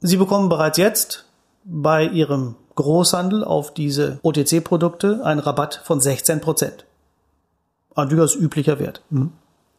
Sie 0.00 0.16
bekommen 0.16 0.48
bereits 0.48 0.78
jetzt 0.78 1.24
bei 1.64 2.04
Ihrem 2.04 2.56
Großhandel 2.74 3.44
auf 3.44 3.72
diese 3.72 4.18
OTC-Produkte 4.22 5.24
einen 5.24 5.38
Rabatt 5.38 5.80
von 5.84 6.00
16 6.00 6.40
Prozent. 6.40 6.84
Ein 7.94 8.08
durchaus 8.08 8.34
üblicher 8.34 8.80
Wert. 8.80 9.00
Mhm. 9.10 9.32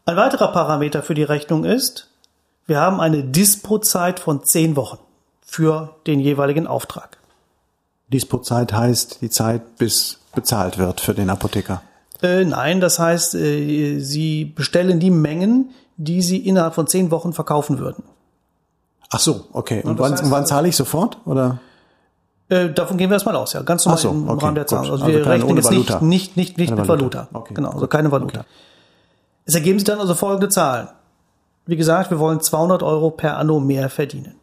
Ein 0.05 0.15
weiterer 0.15 0.53
Parameter 0.53 1.03
für 1.03 1.13
die 1.13 1.23
Rechnung 1.23 1.65
ist, 1.65 2.09
wir 2.65 2.79
haben 2.79 3.01
eine 3.01 3.23
Dispo-Zeit 3.25 4.21
von 4.21 4.45
10 4.45 4.77
Wochen 4.77 4.99
für 5.45 5.95
den 6.07 6.21
jeweiligen 6.21 6.67
Auftrag. 6.67 7.17
Dispo-Zeit 8.07 8.71
heißt 8.71 9.21
die 9.21 9.29
Zeit, 9.29 9.75
bis 9.75 10.19
bezahlt 10.33 10.77
wird 10.77 11.01
für 11.01 11.13
den 11.13 11.29
Apotheker. 11.29 11.81
Äh, 12.23 12.45
nein, 12.45 12.79
das 12.79 12.99
heißt, 12.99 13.35
äh, 13.35 13.99
Sie 13.99 14.45
bestellen 14.45 14.99
die 14.99 15.11
Mengen, 15.11 15.71
die 15.97 16.21
Sie 16.21 16.37
innerhalb 16.37 16.73
von 16.73 16.87
zehn 16.87 17.11
Wochen 17.11 17.33
verkaufen 17.33 17.79
würden. 17.79 18.03
Ach 19.11 19.19
so, 19.19 19.45
okay. 19.51 19.81
Und, 19.83 19.91
und 19.91 19.99
wann, 19.99 20.13
heißt, 20.13 20.31
wann 20.31 20.45
zahle 20.45 20.69
ich 20.69 20.75
sofort? 20.75 21.17
Oder? 21.25 21.59
Äh, 22.49 22.69
davon 22.69 22.97
gehen 22.97 23.09
wir 23.09 23.15
erstmal 23.15 23.35
aus, 23.35 23.53
ja. 23.53 23.61
Ganz 23.61 23.85
normal 23.85 24.01
so, 24.01 24.09
im 24.09 24.29
okay, 24.29 24.45
Rahmen 24.45 24.55
der 24.55 24.67
Zahlung. 24.67 24.91
Also, 24.91 25.05
also 25.05 25.17
wir 25.17 25.25
rechnen 25.25 25.55
jetzt 25.57 25.65
Valuta. 25.65 25.99
nicht, 25.99 26.37
nicht, 26.37 26.37
nicht, 26.37 26.57
nicht 26.57 26.75
mit 26.75 26.87
Valuta. 26.87 27.19
Valuta. 27.19 27.39
Okay, 27.39 27.53
genau, 27.53 27.71
also 27.71 27.87
keine 27.87 28.11
Valuta. 28.11 28.39
Okay. 28.39 28.49
Es 29.45 29.55
ergeben 29.55 29.79
sich 29.79 29.85
dann 29.85 29.99
also 29.99 30.15
folgende 30.15 30.49
Zahlen. 30.49 30.87
Wie 31.65 31.75
gesagt, 31.75 32.09
wir 32.09 32.19
wollen 32.19 32.39
200 32.39 32.83
Euro 32.83 33.11
per 33.11 33.37
Anno 33.37 33.59
mehr 33.59 33.89
verdienen. 33.89 34.35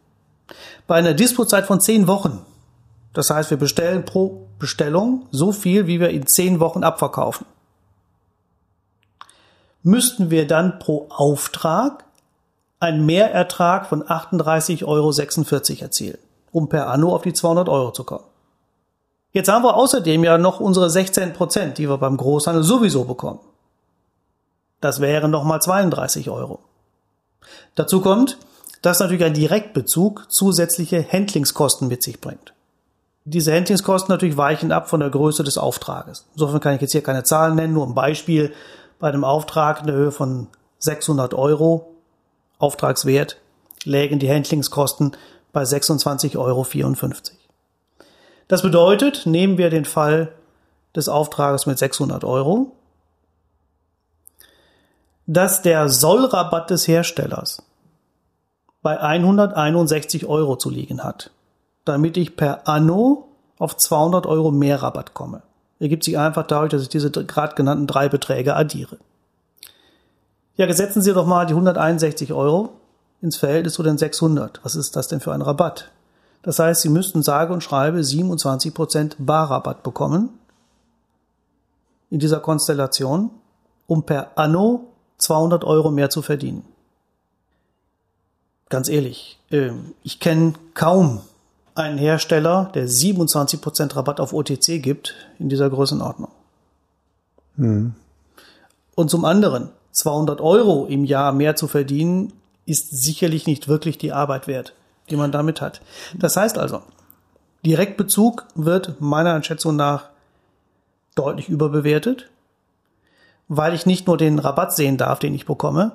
Bei 0.87 0.95
einer 0.95 1.13
Dispozeit 1.13 1.65
von 1.65 1.81
10 1.81 2.07
Wochen, 2.07 2.45
das 3.13 3.29
heißt, 3.29 3.49
wir 3.49 3.57
bestellen 3.57 4.05
pro 4.05 4.47
Bestellung 4.59 5.25
so 5.31 5.51
viel, 5.51 5.87
wie 5.87 5.99
wir 5.99 6.09
in 6.09 6.27
10 6.27 6.59
Wochen 6.59 6.83
abverkaufen, 6.83 7.45
müssten 9.83 10.29
wir 10.29 10.47
dann 10.47 10.79
pro 10.79 11.07
Auftrag 11.09 12.05
einen 12.79 13.05
Mehrertrag 13.05 13.87
von 13.87 14.03
38,46 14.03 14.85
Euro 14.85 15.11
erzielen, 15.83 16.17
um 16.51 16.69
per 16.69 16.87
Anno 16.87 17.15
auf 17.15 17.21
die 17.21 17.33
200 17.33 17.69
Euro 17.69 17.91
zu 17.91 18.03
kommen. 18.03 18.25
Jetzt 19.33 19.49
haben 19.49 19.63
wir 19.63 19.75
außerdem 19.75 20.23
ja 20.23 20.37
noch 20.37 20.59
unsere 20.59 20.89
16 20.89 21.33
Prozent, 21.33 21.77
die 21.77 21.87
wir 21.87 21.97
beim 21.97 22.17
Großhandel 22.17 22.63
sowieso 22.63 23.05
bekommen. 23.05 23.39
Das 24.81 24.99
wären 24.99 25.31
nochmal 25.31 25.61
32 25.61 26.29
Euro. 26.29 26.59
Dazu 27.75 28.01
kommt, 28.01 28.37
dass 28.81 28.99
natürlich 28.99 29.23
ein 29.23 29.33
Direktbezug 29.33 30.25
zusätzliche 30.29 31.05
Handlingskosten 31.09 31.87
mit 31.87 32.03
sich 32.03 32.19
bringt. 32.19 32.53
Diese 33.23 33.53
Handlingskosten 33.53 34.11
natürlich 34.11 34.37
weichen 34.37 34.71
ab 34.71 34.89
von 34.89 34.99
der 34.99 35.11
Größe 35.11 35.43
des 35.43 35.59
Auftrages. 35.59 36.25
Insofern 36.33 36.59
kann 36.59 36.75
ich 36.75 36.81
jetzt 36.81 36.91
hier 36.91 37.03
keine 37.03 37.23
Zahlen 37.23 37.55
nennen, 37.55 37.73
nur 37.73 37.85
ein 37.85 37.93
Beispiel. 37.93 38.51
Bei 39.01 39.09
einem 39.09 39.23
Auftrag 39.23 39.81
in 39.81 39.87
der 39.87 39.95
Höhe 39.95 40.11
von 40.11 40.47
600 40.77 41.33
Euro 41.33 41.95
Auftragswert 42.59 43.37
lägen 43.83 44.19
die 44.19 44.31
Handlingskosten 44.31 45.17
bei 45.51 45.63
26,54 45.63 46.37
Euro. 46.37 46.65
Das 48.47 48.61
bedeutet, 48.61 49.25
nehmen 49.25 49.57
wir 49.57 49.71
den 49.71 49.85
Fall 49.85 50.31
des 50.95 51.09
Auftrages 51.09 51.65
mit 51.65 51.79
600 51.79 52.23
Euro, 52.23 52.73
dass 55.25 55.63
der 55.63 55.89
Sollrabatt 55.89 56.69
des 56.69 56.87
Herstellers 56.87 57.63
bei 58.83 58.99
161 58.99 60.27
Euro 60.27 60.57
zu 60.57 60.69
liegen 60.69 61.03
hat, 61.03 61.31
damit 61.85 62.17
ich 62.17 62.35
per 62.35 62.67
Anno 62.67 63.29
auf 63.57 63.75
200 63.77 64.27
Euro 64.27 64.51
mehr 64.51 64.83
Rabatt 64.83 65.15
komme. 65.15 65.41
Ergibt 65.81 66.03
sich 66.03 66.19
einfach 66.19 66.45
dadurch, 66.45 66.69
dass 66.69 66.83
ich 66.83 66.89
diese 66.89 67.09
gerade 67.09 67.55
genannten 67.55 67.87
drei 67.87 68.07
Beträge 68.07 68.55
addiere. 68.55 68.97
Ja, 70.55 70.67
gesetzen 70.67 71.01
Sie 71.01 71.11
doch 71.11 71.25
mal 71.25 71.47
die 71.47 71.53
161 71.53 72.33
Euro 72.33 72.69
ins 73.19 73.35
Verhältnis 73.35 73.73
zu 73.73 73.81
den 73.81 73.97
600. 73.97 74.59
Was 74.61 74.75
ist 74.75 74.95
das 74.95 75.07
denn 75.07 75.21
für 75.21 75.33
ein 75.33 75.41
Rabatt? 75.41 75.89
Das 76.43 76.59
heißt, 76.59 76.83
Sie 76.83 76.89
müssten 76.89 77.23
sage 77.23 77.51
und 77.51 77.63
schreibe 77.63 77.97
27% 77.97 79.15
Barrabatt 79.17 79.81
bekommen 79.81 80.29
in 82.11 82.19
dieser 82.19 82.41
Konstellation, 82.41 83.31
um 83.87 84.03
per 84.03 84.37
Anno 84.37 84.87
200 85.17 85.63
Euro 85.63 85.89
mehr 85.89 86.11
zu 86.11 86.21
verdienen. 86.21 86.63
Ganz 88.69 88.87
ehrlich, 88.87 89.39
ähm, 89.49 89.95
ich 90.03 90.19
kenne 90.19 90.53
kaum 90.75 91.21
einen 91.75 91.97
Hersteller, 91.97 92.71
der 92.73 92.87
27% 92.87 93.95
Rabatt 93.95 94.19
auf 94.19 94.33
OTC 94.33 94.81
gibt 94.81 95.15
in 95.39 95.49
dieser 95.49 95.69
Größenordnung. 95.69 96.31
Hm. 97.55 97.93
Und 98.95 99.09
zum 99.09 99.25
anderen, 99.25 99.69
200 99.91 100.41
Euro 100.41 100.85
im 100.85 101.05
Jahr 101.05 101.31
mehr 101.31 101.55
zu 101.55 101.67
verdienen, 101.67 102.33
ist 102.65 102.91
sicherlich 102.91 103.47
nicht 103.47 103.67
wirklich 103.67 103.97
die 103.97 104.13
Arbeit 104.13 104.47
wert, 104.47 104.73
die 105.09 105.15
man 105.15 105.31
damit 105.31 105.61
hat. 105.61 105.81
Das 106.17 106.37
heißt 106.37 106.57
also, 106.57 106.81
Direktbezug 107.65 108.45
wird 108.55 108.99
meiner 109.01 109.33
Einschätzung 109.33 109.75
nach 109.75 110.09
deutlich 111.15 111.49
überbewertet, 111.49 112.29
weil 113.47 113.73
ich 113.73 113.85
nicht 113.85 114.07
nur 114.07 114.17
den 114.17 114.39
Rabatt 114.39 114.73
sehen 114.73 114.97
darf, 114.97 115.19
den 115.19 115.33
ich 115.35 115.45
bekomme, 115.45 115.93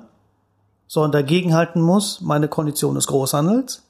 sondern 0.87 1.11
dagegenhalten 1.11 1.81
muss, 1.81 2.21
meine 2.21 2.47
Kondition 2.47 2.95
des 2.95 3.07
Großhandels, 3.07 3.83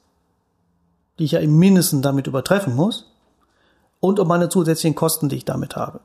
die 1.18 1.24
ich 1.24 1.32
ja 1.32 1.40
im 1.40 1.58
Mindesten 1.58 2.02
damit 2.02 2.26
übertreffen 2.26 2.74
muss, 2.74 3.06
und 4.00 4.20
um 4.20 4.28
meine 4.28 4.48
zusätzlichen 4.48 4.94
Kosten, 4.94 5.28
die 5.28 5.36
ich 5.36 5.44
damit 5.44 5.76
habe. 5.76 6.00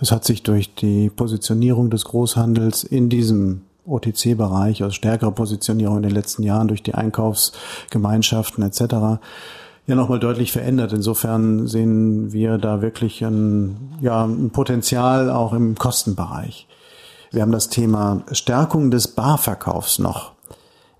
Es 0.00 0.12
hat 0.12 0.24
sich 0.24 0.42
durch 0.42 0.74
die 0.74 1.10
Positionierung 1.10 1.90
des 1.90 2.04
Großhandels 2.04 2.84
in 2.84 3.08
diesem 3.08 3.62
OTC-Bereich, 3.84 4.82
also 4.82 4.92
stärkere 4.92 5.32
Positionierung 5.32 5.96
in 5.96 6.02
den 6.04 6.12
letzten 6.12 6.42
Jahren 6.42 6.68
durch 6.68 6.82
die 6.82 6.94
Einkaufsgemeinschaften 6.94 8.62
etc. 8.62 8.80
ja 9.86 9.94
nochmal 9.94 10.20
deutlich 10.20 10.52
verändert. 10.52 10.92
Insofern 10.92 11.66
sehen 11.66 12.32
wir 12.32 12.58
da 12.58 12.80
wirklich 12.80 13.24
ein, 13.24 13.96
ja, 14.00 14.24
ein 14.24 14.50
Potenzial 14.50 15.30
auch 15.30 15.52
im 15.52 15.74
Kostenbereich. 15.74 16.68
Wir 17.32 17.42
haben 17.42 17.52
das 17.52 17.68
Thema 17.68 18.22
Stärkung 18.32 18.90
des 18.90 19.08
Barverkaufs 19.08 19.98
noch 19.98 20.32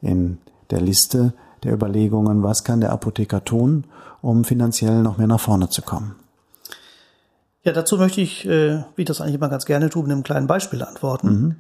in 0.03 0.39
der 0.71 0.81
Liste 0.81 1.35
der 1.64 1.73
Überlegungen, 1.73 2.42
was 2.42 2.64
kann 2.64 2.81
der 2.81 2.92
Apotheker 2.92 3.44
tun, 3.44 3.85
um 4.23 4.44
finanziell 4.44 5.03
noch 5.03 5.18
mehr 5.18 5.27
nach 5.27 5.40
vorne 5.40 5.68
zu 5.68 5.83
kommen. 5.83 6.16
Ja, 7.62 7.73
dazu 7.73 7.97
möchte 7.97 8.21
ich, 8.21 8.47
äh, 8.47 8.85
wie 8.97 9.03
ich 9.03 9.07
das 9.07 9.21
eigentlich 9.21 9.35
immer 9.35 9.49
ganz 9.49 9.66
gerne 9.66 9.90
tue, 9.90 10.03
mit 10.03 10.12
einem 10.12 10.23
kleinen 10.23 10.47
Beispiel 10.47 10.83
antworten. 10.83 11.29
Mhm. 11.29 11.57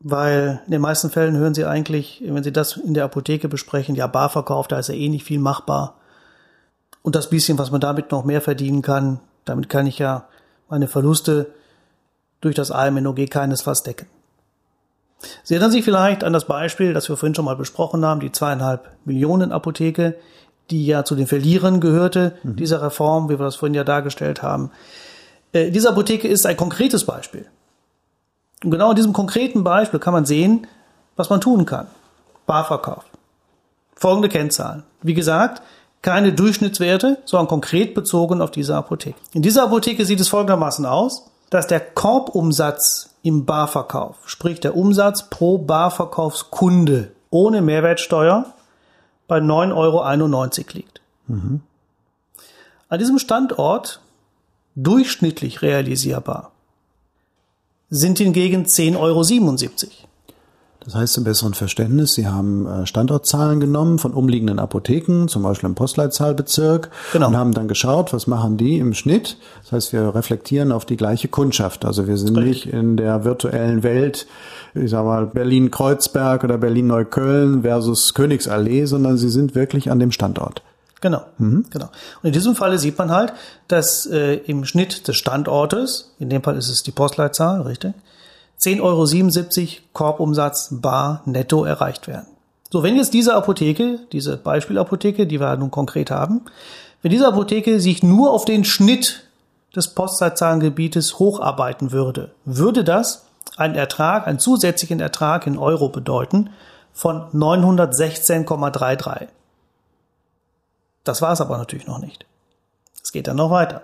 Weil 0.00 0.62
in 0.66 0.72
den 0.72 0.80
meisten 0.80 1.10
Fällen 1.10 1.36
hören 1.36 1.54
Sie 1.54 1.66
eigentlich, 1.66 2.22
wenn 2.26 2.42
Sie 2.42 2.52
das 2.52 2.76
in 2.76 2.94
der 2.94 3.04
Apotheke 3.04 3.48
besprechen, 3.48 3.94
ja, 3.94 4.06
Barverkauf, 4.06 4.66
da 4.66 4.78
ist 4.78 4.88
ja 4.88 4.94
eh 4.94 5.08
nicht 5.08 5.24
viel 5.24 5.38
machbar. 5.38 5.96
Und 7.02 7.14
das 7.14 7.30
bisschen, 7.30 7.58
was 7.58 7.70
man 7.70 7.80
damit 7.80 8.10
noch 8.10 8.24
mehr 8.24 8.40
verdienen 8.40 8.82
kann, 8.82 9.20
damit 9.44 9.68
kann 9.68 9.86
ich 9.86 9.98
ja 9.98 10.24
meine 10.68 10.88
Verluste 10.88 11.48
durch 12.40 12.54
das 12.54 12.70
AMNOG 12.70 13.28
keinesfalls 13.28 13.82
decken. 13.82 14.06
Sie 15.42 15.54
erinnern 15.54 15.70
sich 15.70 15.84
vielleicht 15.84 16.24
an 16.24 16.32
das 16.32 16.46
Beispiel, 16.46 16.94
das 16.94 17.08
wir 17.08 17.16
vorhin 17.16 17.34
schon 17.34 17.44
mal 17.44 17.56
besprochen 17.56 18.04
haben, 18.04 18.20
die 18.20 18.32
zweieinhalb 18.32 18.88
Millionen 19.04 19.52
Apotheke, 19.52 20.16
die 20.70 20.86
ja 20.86 21.04
zu 21.04 21.14
den 21.14 21.26
Verlierern 21.26 21.80
gehörte, 21.80 22.36
mhm. 22.42 22.56
dieser 22.56 22.82
Reform, 22.82 23.28
wie 23.28 23.38
wir 23.38 23.44
das 23.44 23.56
vorhin 23.56 23.74
ja 23.74 23.84
dargestellt 23.84 24.42
haben. 24.42 24.70
Äh, 25.52 25.70
diese 25.70 25.90
Apotheke 25.90 26.28
ist 26.28 26.46
ein 26.46 26.56
konkretes 26.56 27.04
Beispiel. 27.04 27.46
Und 28.64 28.70
genau 28.70 28.90
in 28.90 28.96
diesem 28.96 29.12
konkreten 29.12 29.64
Beispiel 29.64 30.00
kann 30.00 30.12
man 30.12 30.24
sehen, 30.24 30.66
was 31.16 31.30
man 31.30 31.40
tun 31.40 31.66
kann. 31.66 31.86
Barverkauf. 32.46 33.04
Folgende 33.94 34.28
Kennzahlen. 34.28 34.84
Wie 35.02 35.14
gesagt, 35.14 35.62
keine 36.02 36.32
Durchschnittswerte, 36.32 37.18
sondern 37.24 37.48
konkret 37.48 37.94
bezogen 37.94 38.40
auf 38.40 38.50
diese 38.50 38.74
Apotheke. 38.74 39.18
In 39.32 39.42
dieser 39.42 39.64
Apotheke 39.64 40.04
sieht 40.04 40.20
es 40.20 40.28
folgendermaßen 40.28 40.86
aus 40.86 41.30
dass 41.50 41.66
der 41.66 41.80
Korbumsatz 41.80 43.09
im 43.22 43.44
Barverkauf, 43.44 44.16
sprich 44.26 44.60
der 44.60 44.76
Umsatz 44.76 45.28
pro 45.28 45.58
Barverkaufskunde 45.58 47.12
ohne 47.30 47.60
Mehrwertsteuer 47.60 48.46
bei 49.28 49.38
9,91 49.38 49.74
Euro 49.74 50.74
liegt. 50.74 51.00
Mhm. 51.26 51.60
An 52.88 52.98
diesem 52.98 53.18
Standort 53.18 54.00
durchschnittlich 54.74 55.62
realisierbar 55.62 56.50
sind 57.90 58.18
hingegen 58.18 58.64
10,77 58.64 58.96
Euro. 58.98 60.09
Das 60.84 60.94
heißt 60.94 61.12
zum 61.12 61.24
besseren 61.24 61.52
Verständnis, 61.52 62.14
Sie 62.14 62.26
haben 62.26 62.66
äh, 62.66 62.86
Standortzahlen 62.86 63.60
genommen 63.60 63.98
von 63.98 64.14
umliegenden 64.14 64.58
Apotheken, 64.58 65.28
zum 65.28 65.42
Beispiel 65.42 65.68
im 65.68 65.74
Postleitzahlbezirk, 65.74 66.90
genau. 67.12 67.28
und 67.28 67.36
haben 67.36 67.52
dann 67.52 67.68
geschaut, 67.68 68.14
was 68.14 68.26
machen 68.26 68.56
die 68.56 68.78
im 68.78 68.94
Schnitt. 68.94 69.36
Das 69.62 69.72
heißt, 69.72 69.92
wir 69.92 70.14
reflektieren 70.14 70.72
auf 70.72 70.86
die 70.86 70.96
gleiche 70.96 71.28
Kundschaft. 71.28 71.84
Also 71.84 72.06
wir 72.06 72.16
sind 72.16 72.36
Richtig. 72.36 72.66
nicht 72.66 72.74
in 72.74 72.96
der 72.96 73.24
virtuellen 73.24 73.82
Welt, 73.82 74.26
ich 74.74 74.90
sag 74.90 75.04
mal, 75.04 75.26
Berlin-Kreuzberg 75.26 76.44
oder 76.44 76.56
Berlin-Neukölln 76.56 77.62
versus 77.62 78.14
Königsallee, 78.14 78.86
sondern 78.86 79.18
sie 79.18 79.30
sind 79.30 79.54
wirklich 79.54 79.90
an 79.90 79.98
dem 79.98 80.12
Standort. 80.12 80.62
Genau, 81.02 81.22
mhm. 81.38 81.64
genau. 81.70 81.86
Und 82.22 82.28
in 82.28 82.32
diesem 82.32 82.54
Falle 82.54 82.78
sieht 82.78 82.98
man 82.98 83.10
halt, 83.10 83.32
dass 83.68 84.06
äh, 84.06 84.34
im 84.34 84.64
Schnitt 84.64 85.08
des 85.08 85.16
Standortes, 85.16 86.12
in 86.18 86.30
dem 86.30 86.42
Fall 86.42 86.56
ist 86.56 86.68
es 86.68 86.82
die 86.82 86.90
Postleitzahl, 86.90 87.62
richtig, 87.62 87.94
10,77 88.60 88.80
Euro 88.82 89.80
Korbumsatz 89.92 90.68
bar 90.70 91.22
netto 91.24 91.64
erreicht 91.64 92.08
werden. 92.08 92.26
So, 92.70 92.82
wenn 92.82 92.96
jetzt 92.96 93.14
diese 93.14 93.34
Apotheke, 93.34 94.00
diese 94.12 94.36
Beispielapotheke, 94.36 95.26
die 95.26 95.40
wir 95.40 95.56
nun 95.56 95.70
konkret 95.70 96.10
haben, 96.10 96.42
wenn 97.02 97.10
diese 97.10 97.26
Apotheke 97.26 97.80
sich 97.80 98.02
nur 98.02 98.32
auf 98.32 98.44
den 98.44 98.64
Schnitt 98.64 99.24
des 99.74 99.88
Postleitzahlengebietes 99.88 101.18
hocharbeiten 101.18 101.92
würde, 101.92 102.32
würde 102.44 102.84
das 102.84 103.26
einen 103.56 103.74
Ertrag, 103.74 104.26
einen 104.26 104.38
zusätzlichen 104.38 105.00
Ertrag 105.00 105.46
in 105.46 105.58
Euro 105.58 105.88
bedeuten 105.88 106.50
von 106.92 107.22
916,33. 107.32 109.28
Das 111.04 111.22
war 111.22 111.32
es 111.32 111.40
aber 111.40 111.56
natürlich 111.58 111.86
noch 111.86 111.98
nicht. 111.98 112.26
Es 113.02 113.12
geht 113.12 113.26
dann 113.26 113.36
noch 113.36 113.50
weiter. 113.50 113.82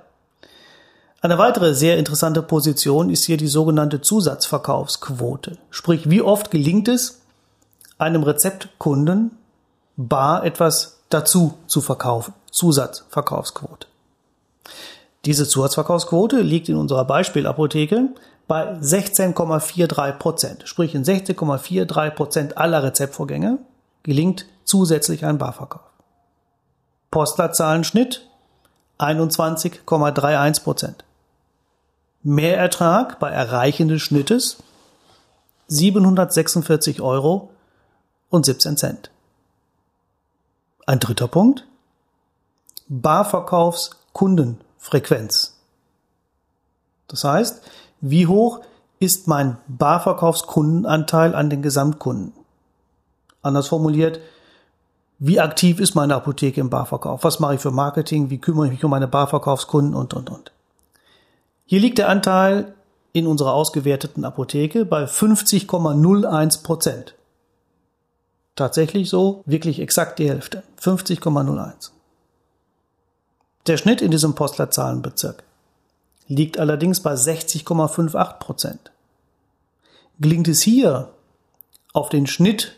Eine 1.22 1.38
weitere 1.38 1.74
sehr 1.74 1.96
interessante 1.98 2.42
Position 2.42 3.10
ist 3.10 3.24
hier 3.24 3.36
die 3.36 3.48
sogenannte 3.48 4.00
Zusatzverkaufsquote. 4.00 5.58
Sprich, 5.70 6.10
wie 6.10 6.22
oft 6.22 6.50
gelingt 6.50 6.88
es, 6.88 7.20
einem 7.98 8.22
Rezeptkunden 8.22 9.32
bar 9.96 10.44
etwas 10.44 10.98
dazu 11.08 11.54
zu 11.66 11.80
verkaufen. 11.80 12.34
Zusatzverkaufsquote. 12.50 13.86
Diese 15.24 15.48
Zusatzverkaufsquote 15.48 16.40
liegt 16.40 16.68
in 16.68 16.76
unserer 16.76 17.04
Beispielapotheke 17.04 18.10
bei 18.46 18.74
16,43 18.74 20.12
Prozent. 20.12 20.62
Sprich, 20.68 20.94
in 20.94 21.04
16,43 21.04 22.10
Prozent 22.10 22.58
aller 22.58 22.82
Rezeptvorgänge 22.82 23.58
gelingt 24.02 24.46
zusätzlich 24.64 25.24
ein 25.24 25.38
Barverkauf. 25.38 25.80
Postleitzahlenschnitt 27.10 28.25
21,31 28.98 30.62
Prozent. 30.62 31.04
Mehrertrag 32.22 33.18
bei 33.20 33.30
Erreichen 33.30 33.88
des 33.88 34.02
Schnittes 34.02 34.58
746 35.68 37.00
Euro 37.00 37.50
und 38.30 38.46
17 38.46 38.76
Cent. 38.76 39.10
Ein 40.86 41.00
dritter 41.00 41.26
Punkt. 41.28 41.66
Barverkaufskundenfrequenz. 42.88 45.56
Das 47.08 47.24
heißt, 47.24 47.62
wie 48.00 48.26
hoch 48.26 48.60
ist 48.98 49.28
mein 49.28 49.58
Barverkaufskundenanteil 49.68 51.34
an 51.34 51.50
den 51.50 51.60
Gesamtkunden? 51.62 52.32
Anders 53.42 53.68
formuliert, 53.68 54.20
wie 55.18 55.40
aktiv 55.40 55.80
ist 55.80 55.94
meine 55.94 56.14
Apotheke 56.14 56.60
im 56.60 56.70
Barverkauf? 56.70 57.24
Was 57.24 57.40
mache 57.40 57.54
ich 57.54 57.60
für 57.60 57.70
Marketing? 57.70 58.28
Wie 58.28 58.38
kümmere 58.38 58.66
ich 58.66 58.72
mich 58.72 58.84
um 58.84 58.90
meine 58.90 59.08
Barverkaufskunden 59.08 59.94
und, 59.94 60.12
und, 60.12 60.30
und. 60.30 60.52
Hier 61.64 61.80
liegt 61.80 61.98
der 61.98 62.08
Anteil 62.08 62.74
in 63.12 63.26
unserer 63.26 63.54
ausgewerteten 63.54 64.24
Apotheke 64.26 64.84
bei 64.84 65.04
50,01 65.04 66.62
Prozent. 66.62 67.14
Tatsächlich 68.56 69.08
so, 69.08 69.42
wirklich 69.46 69.80
exakt 69.80 70.18
die 70.18 70.28
Hälfte. 70.28 70.62
50,01. 70.80 71.90
Der 73.66 73.76
Schnitt 73.78 74.02
in 74.02 74.10
diesem 74.10 74.34
Postleitzahlenbezirk 74.34 75.42
liegt 76.28 76.58
allerdings 76.58 77.00
bei 77.00 77.14
60,58 77.14 78.38
Prozent. 78.38 78.90
Gelingt 80.18 80.48
es 80.48 80.60
hier, 80.60 81.10
auf 81.92 82.10
den 82.10 82.26
Schnitt 82.26 82.75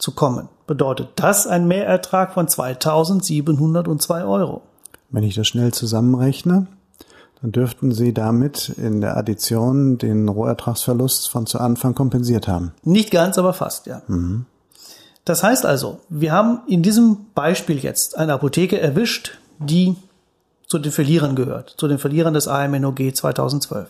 zu 0.00 0.12
kommen, 0.12 0.48
bedeutet 0.66 1.10
das 1.16 1.46
ein 1.46 1.68
Mehrertrag 1.68 2.32
von 2.32 2.48
2702 2.48 4.24
Euro. 4.24 4.62
Wenn 5.10 5.22
ich 5.22 5.34
das 5.34 5.46
schnell 5.46 5.72
zusammenrechne, 5.72 6.66
dann 7.42 7.52
dürften 7.52 7.92
Sie 7.92 8.12
damit 8.12 8.70
in 8.70 9.00
der 9.00 9.16
Addition 9.16 9.98
den 9.98 10.28
Rohertragsverlust 10.28 11.30
von 11.30 11.46
zu 11.46 11.58
Anfang 11.58 11.94
kompensiert 11.94 12.48
haben. 12.48 12.72
Nicht 12.82 13.10
ganz, 13.10 13.38
aber 13.38 13.52
fast, 13.52 13.86
ja. 13.86 14.02
Mhm. 14.08 14.46
Das 15.24 15.42
heißt 15.42 15.66
also, 15.66 16.00
wir 16.08 16.32
haben 16.32 16.60
in 16.66 16.82
diesem 16.82 17.26
Beispiel 17.34 17.78
jetzt 17.78 18.16
eine 18.16 18.32
Apotheke 18.32 18.80
erwischt, 18.80 19.38
die 19.58 19.96
zu 20.66 20.78
den 20.78 20.92
Verlierern 20.92 21.36
gehört, 21.36 21.74
zu 21.76 21.88
den 21.88 21.98
Verlierern 21.98 22.34
des 22.34 22.48
AMNOG 22.48 23.14
2012. 23.14 23.88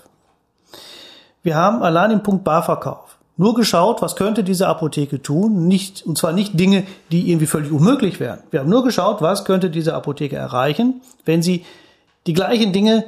Wir 1.42 1.55
haben 1.55 1.83
allein 1.83 2.11
im 2.11 2.23
Punkt 2.23 2.44
Barverkauf 2.44 3.16
nur 3.40 3.55
geschaut, 3.55 4.03
was 4.03 4.16
könnte 4.16 4.44
diese 4.44 4.68
Apotheke 4.68 5.22
tun, 5.22 5.66
nicht, 5.66 6.05
und 6.05 6.18
zwar 6.18 6.33
nicht 6.33 6.61
Dinge, 6.61 6.87
die 7.11 7.31
irgendwie 7.31 7.46
völlig 7.46 7.72
unmöglich 7.72 8.20
wären. 8.20 8.40
Wir 8.50 8.61
haben 8.61 8.68
nur 8.68 8.85
geschaut, 8.85 9.22
was 9.22 9.46
könnte 9.46 9.70
diese 9.70 9.94
Apotheke 9.94 10.37
erreichen, 10.37 11.00
wenn 11.24 11.40
sie 11.40 11.64
die 12.26 12.35
gleichen 12.35 12.74
Dinge 12.74 13.07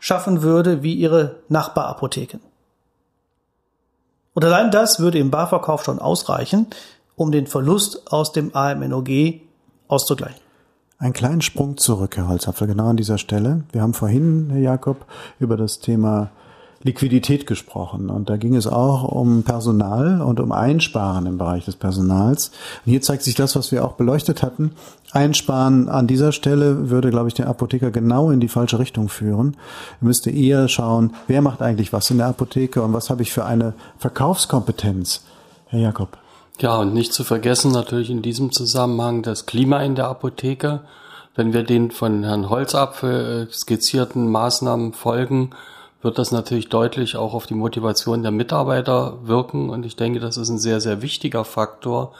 schaffen 0.00 0.40
würde 0.40 0.82
wie 0.82 0.94
ihre 0.94 1.36
Nachbarapotheken. 1.50 2.40
Und 4.32 4.42
allein 4.42 4.70
das 4.70 5.00
würde 5.00 5.18
im 5.18 5.30
Barverkauf 5.30 5.84
schon 5.84 5.98
ausreichen, 5.98 6.66
um 7.14 7.30
den 7.30 7.46
Verlust 7.46 8.10
aus 8.10 8.32
dem 8.32 8.56
AMNOG 8.56 9.10
auszugleichen. 9.88 10.40
Ein 10.96 11.12
kleinen 11.12 11.42
Sprung 11.42 11.76
zurück, 11.76 12.16
Herr 12.16 12.28
Holzapfel, 12.28 12.68
genau 12.68 12.88
an 12.88 12.96
dieser 12.96 13.18
Stelle. 13.18 13.64
Wir 13.72 13.82
haben 13.82 13.92
vorhin, 13.92 14.48
Herr 14.48 14.60
Jakob, 14.60 15.04
über 15.40 15.58
das 15.58 15.80
Thema 15.80 16.30
Liquidität 16.84 17.46
gesprochen. 17.46 18.10
Und 18.10 18.28
da 18.28 18.36
ging 18.36 18.54
es 18.54 18.66
auch 18.66 19.04
um 19.04 19.42
Personal 19.42 20.20
und 20.20 20.38
um 20.38 20.52
Einsparen 20.52 21.24
im 21.26 21.38
Bereich 21.38 21.64
des 21.64 21.76
Personals. 21.76 22.48
Und 22.84 22.90
hier 22.90 23.00
zeigt 23.00 23.22
sich 23.22 23.34
das, 23.34 23.56
was 23.56 23.72
wir 23.72 23.84
auch 23.84 23.94
beleuchtet 23.94 24.42
hatten. 24.42 24.72
Einsparen 25.10 25.88
an 25.88 26.06
dieser 26.06 26.32
Stelle 26.32 26.90
würde, 26.90 27.10
glaube 27.10 27.28
ich, 27.28 27.34
den 27.34 27.46
Apotheker 27.46 27.90
genau 27.90 28.30
in 28.30 28.40
die 28.40 28.48
falsche 28.48 28.78
Richtung 28.78 29.08
führen. 29.08 29.56
Er 30.00 30.06
müsste 30.06 30.30
eher 30.30 30.68
schauen, 30.68 31.14
wer 31.26 31.40
macht 31.40 31.62
eigentlich 31.62 31.92
was 31.92 32.10
in 32.10 32.18
der 32.18 32.26
Apotheke 32.26 32.82
und 32.82 32.92
was 32.92 33.08
habe 33.08 33.22
ich 33.22 33.32
für 33.32 33.46
eine 33.46 33.72
Verkaufskompetenz. 33.98 35.24
Herr 35.68 35.80
Jakob. 35.80 36.18
Ja, 36.60 36.76
und 36.76 36.92
nicht 36.92 37.12
zu 37.12 37.24
vergessen 37.24 37.72
natürlich 37.72 38.10
in 38.10 38.22
diesem 38.22 38.52
Zusammenhang 38.52 39.22
das 39.22 39.46
Klima 39.46 39.82
in 39.82 39.94
der 39.94 40.08
Apotheke. 40.08 40.82
Wenn 41.34 41.52
wir 41.52 41.64
den 41.64 41.90
von 41.90 42.22
Herrn 42.22 42.48
Holzapfel 42.48 43.48
skizzierten 43.50 44.30
Maßnahmen 44.30 44.92
folgen, 44.92 45.50
wird 46.04 46.18
das 46.18 46.30
natürlich 46.30 46.68
deutlich 46.68 47.16
auch 47.16 47.32
auf 47.32 47.46
die 47.46 47.54
Motivation 47.54 48.22
der 48.22 48.30
Mitarbeiter 48.30 49.18
wirken. 49.24 49.70
Und 49.70 49.86
ich 49.86 49.96
denke, 49.96 50.20
das 50.20 50.36
ist 50.36 50.50
ein 50.50 50.58
sehr, 50.58 50.80
sehr 50.80 51.00
wichtiger 51.00 51.44
Faktor, 51.44 52.12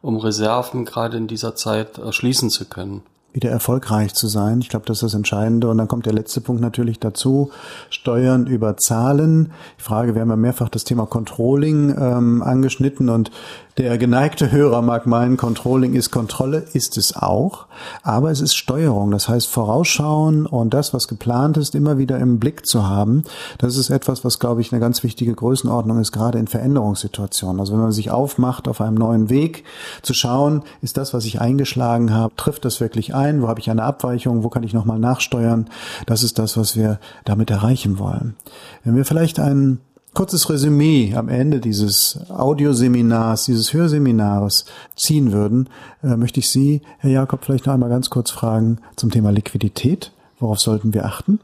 um 0.00 0.16
Reserven 0.16 0.84
gerade 0.84 1.16
in 1.16 1.26
dieser 1.26 1.56
Zeit 1.56 1.98
erschließen 1.98 2.50
zu 2.50 2.66
können 2.66 3.02
wieder 3.32 3.50
erfolgreich 3.50 4.14
zu 4.14 4.28
sein. 4.28 4.60
Ich 4.60 4.68
glaube, 4.68 4.84
das 4.86 4.98
ist 4.98 5.02
das 5.02 5.14
Entscheidende. 5.14 5.68
Und 5.68 5.78
dann 5.78 5.88
kommt 5.88 6.06
der 6.06 6.12
letzte 6.12 6.40
Punkt 6.40 6.60
natürlich 6.60 6.98
dazu. 6.98 7.50
Steuern 7.90 8.46
über 8.46 8.76
Zahlen. 8.76 9.52
Die 9.78 9.82
Frage, 9.82 10.14
wir 10.14 10.20
haben 10.20 10.30
ja 10.30 10.36
mehrfach 10.36 10.68
das 10.68 10.84
Thema 10.84 11.06
Controlling 11.06 11.94
ähm, 11.98 12.42
angeschnitten 12.42 13.08
und 13.08 13.30
der 13.78 13.96
geneigte 13.96 14.52
Hörer 14.52 14.82
mag 14.82 15.06
meinen, 15.06 15.38
Controlling 15.38 15.94
ist 15.94 16.10
Kontrolle, 16.10 16.58
ist 16.58 16.98
es 16.98 17.16
auch, 17.16 17.66
aber 18.02 18.30
es 18.30 18.42
ist 18.42 18.54
Steuerung. 18.54 19.10
Das 19.10 19.28
heißt, 19.28 19.46
vorausschauen 19.46 20.44
und 20.44 20.74
das, 20.74 20.92
was 20.92 21.08
geplant 21.08 21.56
ist, 21.56 21.74
immer 21.74 21.96
wieder 21.96 22.18
im 22.18 22.38
Blick 22.38 22.66
zu 22.66 22.86
haben. 22.86 23.24
Das 23.56 23.76
ist 23.76 23.88
etwas, 23.88 24.24
was, 24.24 24.38
glaube 24.38 24.60
ich, 24.60 24.72
eine 24.72 24.80
ganz 24.80 25.02
wichtige 25.02 25.34
Größenordnung 25.34 26.00
ist, 26.00 26.12
gerade 26.12 26.38
in 26.38 26.48
Veränderungssituationen. 26.48 27.60
Also 27.60 27.72
wenn 27.72 27.80
man 27.80 27.92
sich 27.92 28.10
aufmacht, 28.10 28.68
auf 28.68 28.82
einem 28.82 28.96
neuen 28.96 29.30
Weg 29.30 29.64
zu 30.02 30.12
schauen, 30.12 30.62
ist 30.82 30.98
das, 30.98 31.14
was 31.14 31.24
ich 31.24 31.40
eingeschlagen 31.40 32.12
habe, 32.12 32.36
trifft 32.36 32.66
das 32.66 32.80
wirklich 32.80 33.14
ein? 33.14 33.40
Wo 33.40 33.48
habe 33.48 33.60
ich 33.60 33.70
eine 33.70 33.84
Abweichung? 33.84 34.42
Wo 34.42 34.50
kann 34.50 34.64
ich 34.64 34.74
nochmal 34.74 34.98
nachsteuern? 34.98 35.70
Das 36.04 36.22
ist 36.22 36.38
das, 36.38 36.58
was 36.58 36.76
wir 36.76 36.98
damit 37.24 37.50
erreichen 37.50 37.98
wollen. 37.98 38.36
Wenn 38.84 38.96
wir 38.96 39.06
vielleicht 39.06 39.40
einen 39.40 39.80
kurzes 40.14 40.50
Resümee 40.50 41.14
am 41.14 41.28
Ende 41.28 41.60
dieses 41.60 42.18
Audioseminars, 42.28 43.44
dieses 43.44 43.72
Hörseminars 43.72 44.66
ziehen 44.94 45.32
würden, 45.32 45.68
äh, 46.02 46.16
möchte 46.16 46.40
ich 46.40 46.50
Sie, 46.50 46.82
Herr 46.98 47.10
Jakob, 47.10 47.44
vielleicht 47.44 47.66
noch 47.66 47.74
einmal 47.74 47.88
ganz 47.88 48.10
kurz 48.10 48.30
fragen 48.30 48.78
zum 48.96 49.10
Thema 49.10 49.30
Liquidität. 49.30 50.12
Worauf 50.38 50.60
sollten 50.60 50.92
wir 50.92 51.04
achten? 51.04 51.40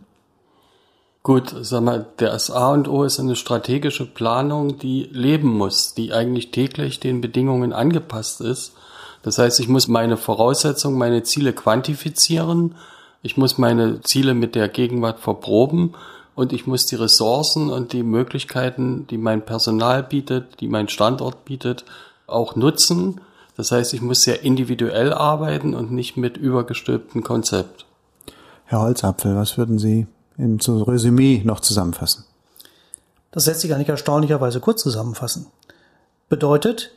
Gut, 1.23 1.55
sag 1.61 1.83
mal, 1.83 2.07
der 2.21 2.39
A 2.55 2.73
und 2.73 2.89
O 2.89 3.05
ist 3.05 3.21
eine 3.21 3.37
strategische 3.37 4.07
Planung, 4.07 4.79
die 4.79 5.09
leben 5.13 5.49
muss, 5.49 5.95
die 5.95 6.13
eigentlich 6.13 6.51
täglich 6.51 7.01
den 7.01 7.21
Bedingungen 7.21 7.73
angepasst 7.73 8.41
ist. 8.41 8.73
Das 9.23 9.39
heißt, 9.39 9.61
ich 9.61 9.69
muss 9.69 9.89
meine 9.89 10.17
Voraussetzungen, 10.17 10.97
meine 10.97 11.23
Ziele 11.23 11.53
quantifizieren. 11.53 12.77
Ich 13.23 13.37
muss 13.37 13.59
meine 13.59 14.01
Ziele 14.01 14.33
mit 14.33 14.55
der 14.55 14.69
Gegenwart 14.69 15.21
verproben 15.21 15.95
und 16.39 16.53
ich 16.53 16.69
muss 16.69 16.87
die 16.87 16.95
Ressourcen 16.95 17.69
und 17.69 17.93
die 17.93 18.05
Möglichkeiten, 18.05 19.09
die 19.09 19.19
mein 19.19 19.45
Personal 19.45 20.05
bietet, 20.05 20.61
die 20.61 20.69
mein 20.69 20.89
Standort 20.89 21.45
bietet, 21.45 21.85
auch 22.29 22.55
nutzen. 22.55 23.21
Das 23.57 23.73
heißt, 23.73 23.93
ich 23.93 24.03
muss 24.03 24.23
sehr 24.23 24.45
individuell 24.45 25.13
arbeiten 25.13 25.75
und 25.75 25.91
nicht 25.91 26.17
mit 26.17 26.37
übergestülptem 26.37 27.25
Konzept. 27.25 27.87
Herr 28.67 28.83
Holzapfel, 28.83 29.35
was 29.35 29.59
würden 29.59 29.81
Sie 29.81 30.07
im 30.37 30.59
Resümee 30.61 31.43
noch 31.45 31.59
zusammenfassen? 31.59 32.25
Das 33.33 33.47
lässt 33.47 33.63
sich 33.63 33.75
eigentlich 33.75 33.89
erstaunlicherweise 33.89 34.61
kurz 34.61 34.81
zusammenfassen. 34.81 35.47
Bedeutet, 36.29 36.93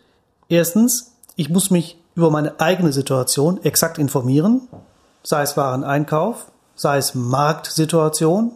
erstens, 0.49 1.13
ich 1.35 1.49
muss 1.49 1.71
mich 1.71 1.97
über 2.13 2.29
meine 2.29 2.59
eigene 2.59 2.93
Situation 2.93 3.59
exakt 3.63 3.97
informieren, 3.97 4.67
sei 5.23 5.41
es 5.41 5.57
Wareneinkauf, 5.57 6.51
sei 6.75 6.97
es 6.97 7.15
Marktsituation, 7.15 8.51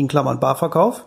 in 0.00 0.08
Klammern 0.08 0.40
Barverkauf, 0.40 1.04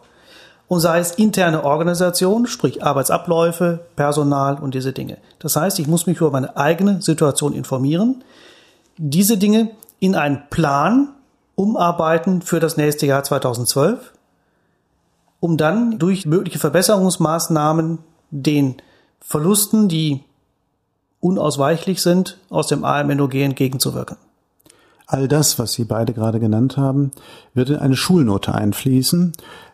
und 0.67 0.79
sei 0.79 0.99
es 0.99 1.11
interne 1.11 1.65
Organisation, 1.65 2.47
sprich 2.47 2.83
Arbeitsabläufe, 2.83 3.85
Personal 3.95 4.57
und 4.59 4.73
diese 4.73 4.93
Dinge. 4.93 5.17
Das 5.39 5.55
heißt, 5.55 5.77
ich 5.79 5.87
muss 5.87 6.07
mich 6.07 6.17
über 6.17 6.31
meine 6.31 6.57
eigene 6.57 7.01
Situation 7.01 7.53
informieren, 7.53 8.23
diese 8.97 9.37
Dinge 9.37 9.71
in 9.99 10.15
einen 10.15 10.43
Plan 10.49 11.09
umarbeiten 11.55 12.41
für 12.41 12.59
das 12.59 12.77
nächste 12.77 13.05
Jahr 13.05 13.23
2012, 13.23 14.13
um 15.39 15.57
dann 15.57 15.99
durch 15.99 16.25
mögliche 16.25 16.59
Verbesserungsmaßnahmen 16.59 17.99
den 18.31 18.77
Verlusten, 19.19 19.89
die 19.89 20.23
unausweichlich 21.19 22.01
sind, 22.01 22.39
aus 22.49 22.67
dem 22.67 22.83
AMNOG 22.83 23.35
entgegenzuwirken. 23.35 24.17
All 25.05 25.27
das, 25.27 25.59
was 25.59 25.73
Sie 25.73 25.83
beide 25.83 26.13
gerade 26.13 26.39
genannt 26.39 26.77
haben, 26.77 27.11
wird 27.53 27.69
in 27.69 27.77
eine 27.77 27.95
Schulnote 27.95 28.55
einfließen. 28.55 29.33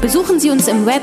Besuchen 0.00 0.38
Sie 0.38 0.50
uns 0.50 0.68
im 0.68 0.86
Web 0.86 1.02